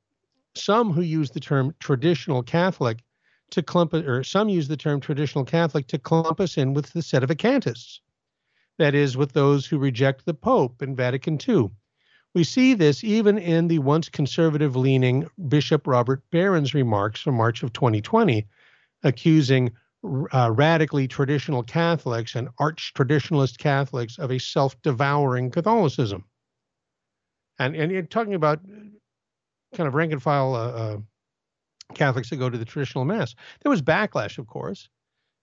[0.55, 3.03] some who use the term traditional Catholic
[3.51, 7.01] to clump or some use the term traditional Catholic to clump us in with the
[7.01, 8.01] Sedevacantists.
[8.79, 11.71] That is, with those who reject the Pope and Vatican II,
[12.35, 17.63] We see this even in the once conservative leaning Bishop Robert Barron's remarks from March
[17.63, 18.47] of 2020,
[19.03, 19.73] accusing
[20.05, 26.25] uh, radically traditional Catholics and arch traditionalist Catholics of a self devouring Catholicism.
[27.59, 28.61] And, and you're talking about
[29.75, 30.99] kind of rank and file uh, uh,
[31.95, 33.35] Catholics that go to the traditional Mass.
[33.63, 34.89] There was backlash, of course.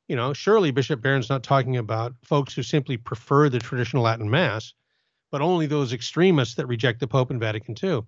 [0.08, 4.30] You know, surely Bishop Barron's not talking about folks who simply prefer the traditional Latin
[4.30, 4.74] Mass,
[5.32, 8.02] but only those extremists that reject the Pope and Vatican II.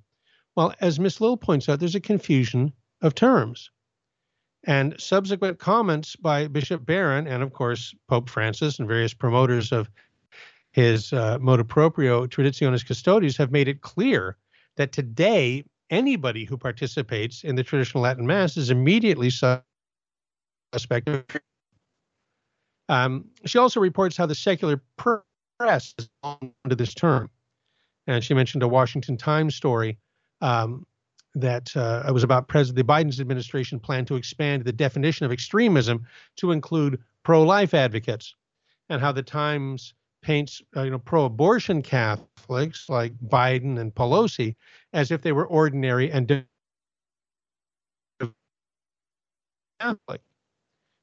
[0.56, 3.72] Well, as Miss Lill points out, there's a confusion of terms.
[4.66, 9.90] And subsequent comments by Bishop Barron and, of course, Pope Francis and various promoters of
[10.72, 14.38] his uh, motu proprio Traditionis Custodes have made it clear
[14.76, 21.10] that today anybody who participates in the traditional Latin Mass is immediately suspect.
[22.90, 27.30] Um, she also reports how the secular press is under this term.
[28.08, 29.98] And she mentioned a Washington Times story
[30.42, 30.86] um,
[31.34, 36.06] that uh, was about President the Biden's administration plan to expand the definition of extremism
[36.38, 38.36] to include pro-life advocates,
[38.90, 44.56] and how the Times paints uh, you know pro-abortion Catholics like Biden and Pelosi
[44.92, 46.46] as if they were ordinary and
[49.80, 50.22] Catholic,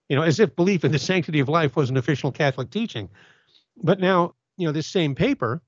[0.09, 3.09] you know, as if belief in the sanctity of life was an official Catholic teaching.
[3.83, 5.63] But now, you know, this same paper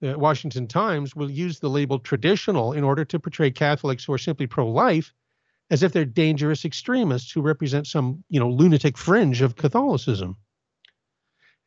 [0.00, 4.18] the Washington Times will use the label traditional in order to portray Catholics who are
[4.18, 5.12] simply pro-life
[5.70, 10.36] as if they're dangerous extremists who represent some, you know, lunatic fringe of Catholicism.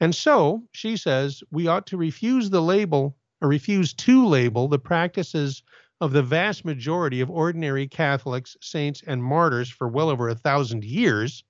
[0.01, 4.79] And so she says we ought to refuse the label or refuse to label the
[4.79, 5.61] practices
[6.01, 10.83] of the vast majority of ordinary Catholics, saints, and martyrs for well over a thousand
[10.83, 11.43] years,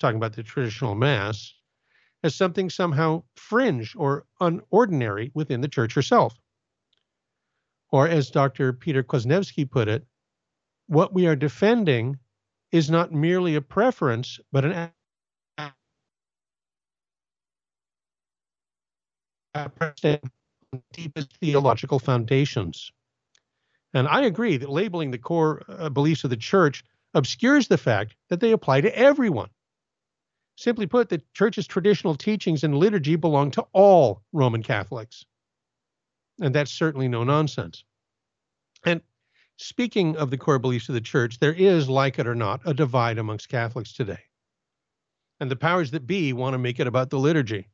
[0.00, 1.54] talking about the traditional Mass,
[2.24, 6.36] as something somehow fringe or unordinary within the church herself.
[7.90, 8.72] Or, as Dr.
[8.72, 10.04] Peter Kwasniewski put it,
[10.88, 12.18] what we are defending
[12.72, 14.90] is not merely a preference, but an
[20.92, 22.92] deepest theological foundations.
[23.94, 26.84] And I agree that labeling the core uh, beliefs of the church
[27.14, 29.48] obscures the fact that they apply to everyone.
[30.56, 35.24] Simply put, the church's traditional teachings and liturgy belong to all Roman Catholics.
[36.40, 37.84] And that's certainly no nonsense.
[38.84, 39.00] And
[39.56, 42.74] speaking of the core beliefs of the church, there is, like it or not, a
[42.74, 44.20] divide amongst Catholics today.
[45.40, 47.68] And the powers that be want to make it about the liturgy.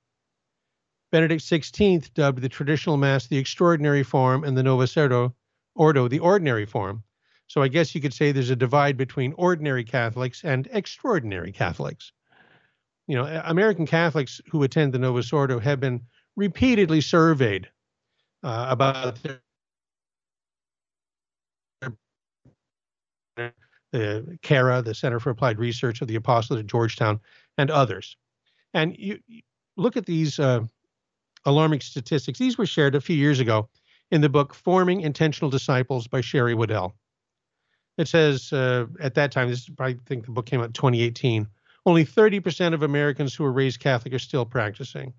[1.14, 5.34] Benedict XVI dubbed the traditional Mass the extraordinary form and the Novus Ordo,
[5.76, 7.04] Ordo the ordinary form.
[7.46, 12.12] So I guess you could say there's a divide between ordinary Catholics and extraordinary Catholics
[13.06, 16.00] you know, American Catholics who attend the Novus Ordo have been
[16.36, 17.68] repeatedly surveyed
[18.42, 19.40] uh, about their
[23.92, 27.20] the CARA, the Center for Applied Research of the Apostolate at Georgetown,
[27.58, 28.16] and others.
[28.72, 29.42] And you, you
[29.76, 30.64] look at these uh,
[31.44, 32.38] alarming statistics.
[32.38, 33.68] These were shared a few years ago
[34.10, 36.94] in the book Forming Intentional Disciples by Sherry Weddell.
[37.96, 41.46] It says uh, at that time, this I think the book came out in 2018.
[41.86, 45.12] Only 30% of Americans who were raised Catholic are still practicing.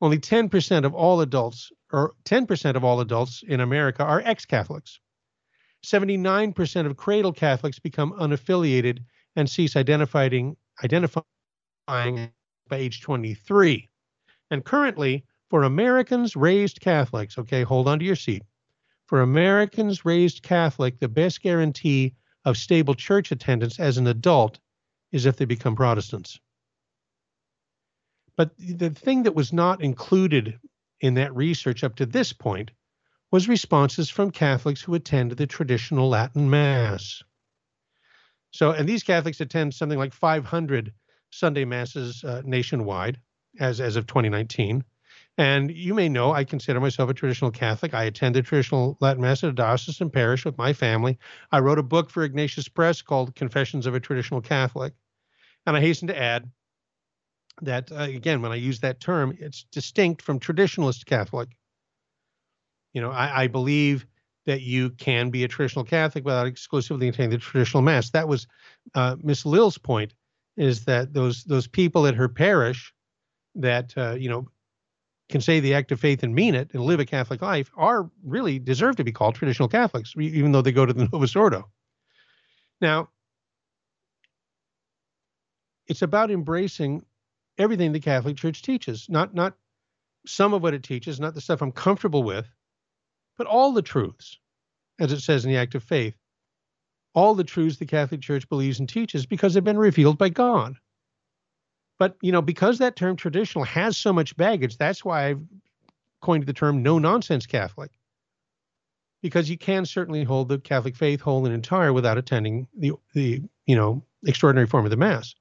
[0.00, 5.00] Only 10% of all adults, or 10% of all adults in America, are ex Catholics.
[5.84, 8.98] 79% of cradle Catholics become unaffiliated
[9.36, 11.24] and cease identifying, identifying
[11.88, 13.88] by age 23.
[14.50, 18.42] And currently, for Americans raised Catholics, okay, hold on to your seat.
[19.06, 24.58] For Americans raised Catholic, the best guarantee of stable church attendance as an adult
[25.12, 26.40] is if they become Protestants.
[28.36, 30.58] But the thing that was not included
[31.00, 32.72] in that research up to this point
[33.30, 37.22] was responses from Catholics who attend the traditional Latin Mass.
[38.50, 40.92] So, and these Catholics attend something like 500
[41.30, 43.20] Sunday Masses uh, nationwide
[43.60, 44.82] as, as of 2019.
[45.36, 47.92] And you may know I consider myself a traditional Catholic.
[47.92, 51.18] I attend the traditional Latin Mass at a diocesan parish with my family.
[51.50, 54.94] I wrote a book for Ignatius Press called Confessions of a Traditional Catholic.
[55.66, 56.50] And I hasten to add
[57.62, 61.48] that, uh, again, when I use that term, it's distinct from traditionalist Catholic.
[62.92, 64.06] You know, I, I believe
[64.46, 68.10] that you can be a traditional Catholic without exclusively attending the traditional Mass.
[68.10, 68.46] That was
[68.94, 70.14] uh, Miss Lill's point,
[70.56, 72.92] is that those those people at her parish
[73.56, 74.46] that uh, you know
[75.28, 78.10] can say the act of faith and mean it and live a Catholic life are
[78.22, 81.70] really deserve to be called traditional Catholics, even though they go to the Novus Ordo.
[82.80, 83.08] Now,
[85.86, 87.04] it's about embracing
[87.58, 89.54] everything the Catholic Church teaches, not not
[90.26, 92.46] some of what it teaches, not the stuff I'm comfortable with,
[93.36, 94.38] but all the truths,
[94.98, 96.16] as it says in the Act of Faith,
[97.14, 100.76] all the truths the Catholic Church believes and teaches because they've been revealed by God.
[101.98, 105.42] But, you know, because that term traditional has so much baggage, that's why I've
[106.22, 107.90] coined the term no nonsense Catholic.
[109.22, 113.42] Because you can certainly hold the Catholic faith whole and entire without attending the, the
[113.66, 115.34] you know, extraordinary form of the Mass.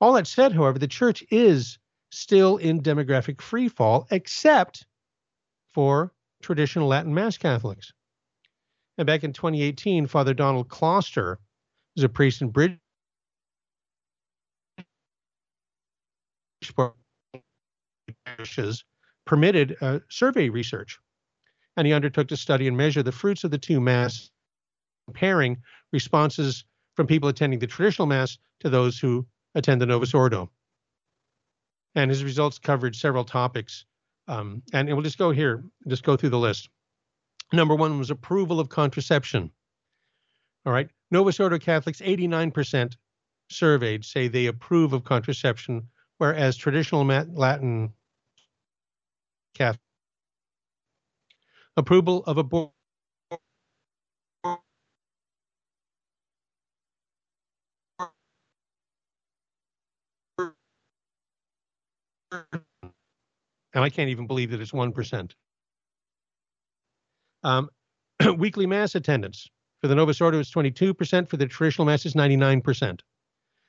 [0.00, 1.78] All that said, however, the church is
[2.10, 4.86] still in demographic free fall, except
[5.72, 7.92] for traditional Latin Mass Catholics.
[8.98, 11.36] And back in 2018, Father Donald Kloster,
[11.94, 12.78] who's a priest in Bridge,
[19.26, 20.98] permitted uh, survey research.
[21.76, 24.30] And he undertook to study and measure the fruits of the two Mass,
[25.06, 25.58] comparing
[25.92, 30.50] responses from people attending the traditional Mass to those who attend the Novus Ordo.
[31.94, 33.84] And his results covered several topics.
[34.28, 36.68] Um, and, and we'll just go here, just go through the list.
[37.52, 39.50] Number one was approval of contraception.
[40.66, 40.88] All right.
[41.10, 42.94] Novus Ordo Catholics, 89%
[43.48, 45.88] surveyed say they approve of contraception,
[46.20, 47.94] whereas traditional Latin
[49.54, 49.80] Catholic
[51.78, 52.72] approval of abortion
[63.72, 65.32] and I can't even believe that it's 1%.
[67.42, 67.70] Um,
[68.36, 69.48] weekly mass attendance
[69.80, 73.00] for the Novus Ordo is 22%, for the traditional mass is 99%.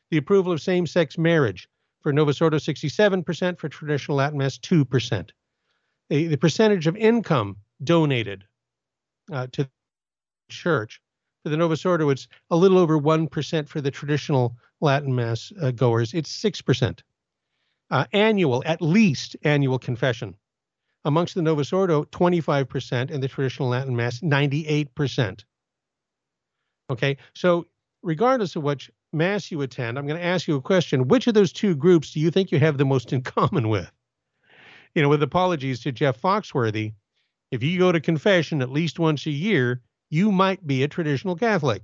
[0.10, 1.70] The approval of same sex marriage
[2.02, 5.30] for Novus Ordo 67%, for traditional Latin mass 2%.
[6.10, 8.44] The, the percentage of income donated
[9.32, 9.70] uh, to the
[10.50, 11.02] church
[11.44, 15.72] for the Novus Ordo, it's a little over 1% for the traditional Latin mass uh,
[15.72, 17.00] goers, it's 6%.
[17.90, 20.36] Uh, annual, at least annual confession
[21.04, 25.44] Amongst the Novus Ordo, 25%, and the traditional Latin Mass, 98%.
[26.92, 27.66] Okay, so
[28.04, 31.08] regardless of which Mass you attend, I'm going to ask you a question.
[31.08, 33.92] Which of those two groups do you think you have the most in common with?
[34.96, 36.94] You know, with apologies to Jeff Foxworthy,
[37.52, 41.36] if you go to confession at least once a year, you might be a traditional
[41.36, 41.84] Catholic.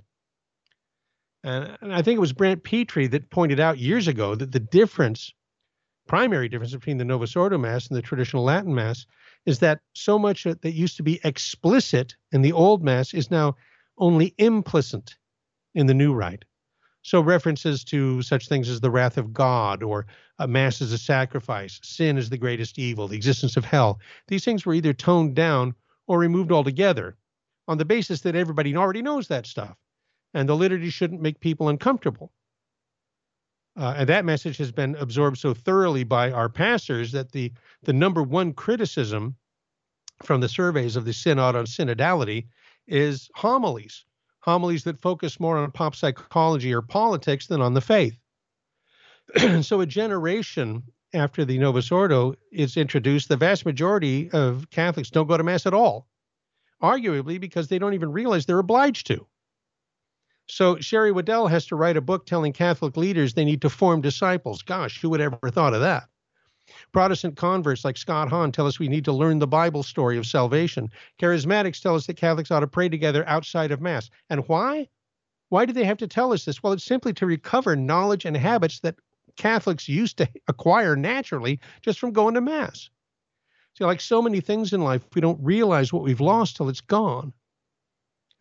[1.44, 5.32] And I think it was Brent Petrie that pointed out years ago that the difference
[6.08, 9.06] primary difference between the Novus Ordo Mass and the traditional Latin Mass
[9.46, 13.56] is that so much that used to be explicit in the old Mass is now
[13.98, 15.16] only implicit
[15.76, 16.46] in the new rite.
[17.08, 20.08] So references to such things as the wrath of God or
[20.40, 24.44] a Mass as a sacrifice, sin is the greatest evil, the existence of hell, these
[24.44, 25.74] things were either toned down
[26.08, 27.16] or removed altogether
[27.66, 29.78] on the basis that everybody already knows that stuff.
[30.34, 32.34] And the liturgy shouldn't make people uncomfortable.
[33.78, 37.54] Uh, and that message has been absorbed so thoroughly by our pastors that the,
[37.84, 39.38] the number one criticism
[40.24, 42.48] from the surveys of the synod on synodality
[42.86, 44.04] is homilies,
[44.48, 48.18] homilies that focus more on pop psychology or politics than on the faith.
[49.62, 50.82] so a generation
[51.14, 55.66] after the Novus Ordo is introduced, the vast majority of Catholics don't go to Mass
[55.66, 56.08] at all,
[56.82, 59.28] arguably because they don't even realize they're obliged to.
[60.48, 64.00] So Sherry Weddell has to write a book telling Catholic leaders they need to form
[64.00, 64.62] disciples.
[64.62, 66.08] Gosh, who would ever thought of that?
[66.92, 70.26] Protestant converts like Scott Hahn tell us we need to learn the Bible story of
[70.26, 70.90] salvation.
[71.20, 74.10] Charismatics tell us that Catholics ought to pray together outside of Mass.
[74.30, 74.90] And why?
[75.50, 76.62] Why do they have to tell us this?
[76.62, 78.96] Well, it's simply to recover knowledge and habits that
[79.38, 82.90] Catholics used to acquire naturally just from going to Mass.
[83.78, 86.82] See, like so many things in life, we don't realize what we've lost till it's
[86.82, 87.32] gone.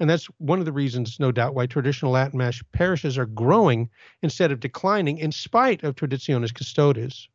[0.01, 3.89] And that's one of the reasons, no doubt, why traditional Latin Mass parishes are growing
[4.22, 7.29] instead of declining in spite of Traditionis Custodes.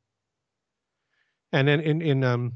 [1.52, 2.54] And then in, in um,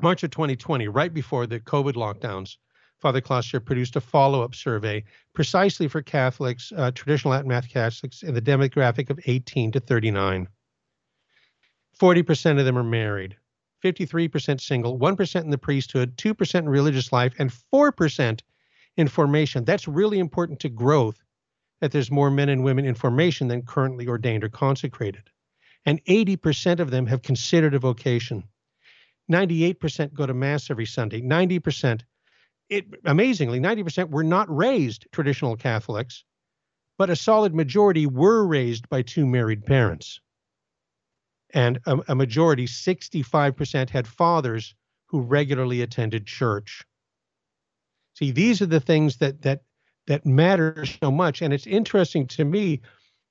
[0.00, 2.56] March of 2020, right before the COVID lockdowns,
[3.00, 5.02] Father Kloster produced a follow up survey
[5.32, 10.48] precisely for Catholics, uh, traditional Latin Mass Catholics, in the demographic of 18 to 39.
[12.00, 13.36] 40% of them are married,
[13.82, 18.40] 53% single, 1% in the priesthood, 2% in religious life, and 4%
[18.96, 19.64] in formation.
[19.64, 21.20] That's really important to growth
[21.80, 25.28] that there's more men and women in formation than currently ordained or consecrated.
[25.84, 28.44] And 80% of them have considered a vocation.
[29.30, 31.20] 98% go to Mass every Sunday.
[31.20, 32.02] 90%,
[32.68, 36.24] it, amazingly, 90% were not raised traditional Catholics,
[36.98, 40.20] but a solid majority were raised by two married parents.
[41.54, 44.74] And a, a majority, 65%, had fathers
[45.06, 46.84] who regularly attended church.
[48.14, 49.62] See, these are the things that that
[50.06, 52.80] that matter so much, and it's interesting to me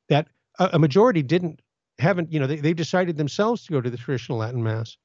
[0.10, 0.28] that
[0.60, 1.60] a, a majority didn't
[2.02, 4.98] haven't you know they they decided themselves to go to the traditional Latin Mass.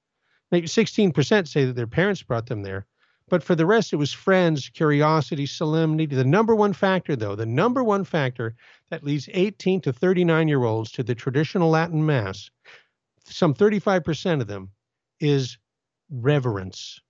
[0.50, 2.86] Maybe 16% say that their parents brought them there,
[3.28, 6.14] But for the rest, it was friends, curiosity, solemnity.
[6.14, 8.54] The number one factor, though, the number one factor
[8.90, 12.50] that leads 18 to 39 year olds to the traditional Latin Mass,
[13.24, 14.70] some 35% of them,
[15.20, 15.58] is
[16.10, 17.00] reverence.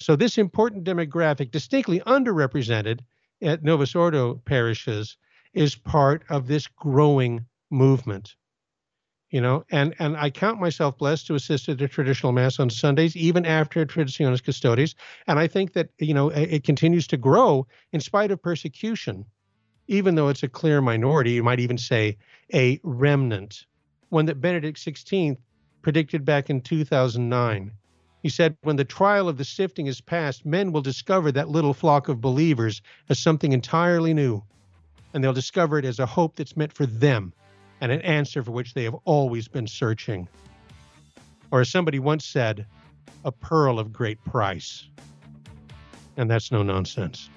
[0.00, 3.00] So, this important demographic, distinctly underrepresented
[3.42, 5.16] at Novus Ordo parishes,
[5.52, 8.34] is part of this growing movement
[9.34, 12.70] you know and and i count myself blessed to assist at a traditional mass on
[12.70, 14.94] sundays even after traditionis custodes
[15.26, 19.26] and i think that you know it, it continues to grow in spite of persecution
[19.88, 22.16] even though it's a clear minority you might even say
[22.54, 23.66] a remnant.
[24.08, 25.36] One that benedict xvi
[25.82, 27.72] predicted back in 2009
[28.22, 31.74] he said when the trial of the sifting is past men will discover that little
[31.74, 34.44] flock of believers as something entirely new
[35.12, 37.32] and they'll discover it as a hope that's meant for them
[37.84, 40.26] and an answer for which they have always been searching.
[41.50, 42.64] Or as somebody once said,
[43.26, 44.88] a pearl of great price.
[46.16, 47.28] And that's no nonsense.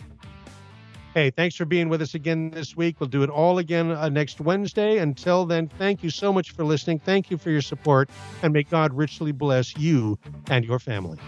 [1.14, 2.96] Hey, thanks for being with us again this week.
[3.02, 5.00] We'll do it all again uh, next Wednesday.
[5.00, 7.00] Until then, thank you so much for listening.
[7.00, 8.10] Thank you for your support,
[8.42, 10.18] and may God richly bless you
[10.50, 11.20] and your family.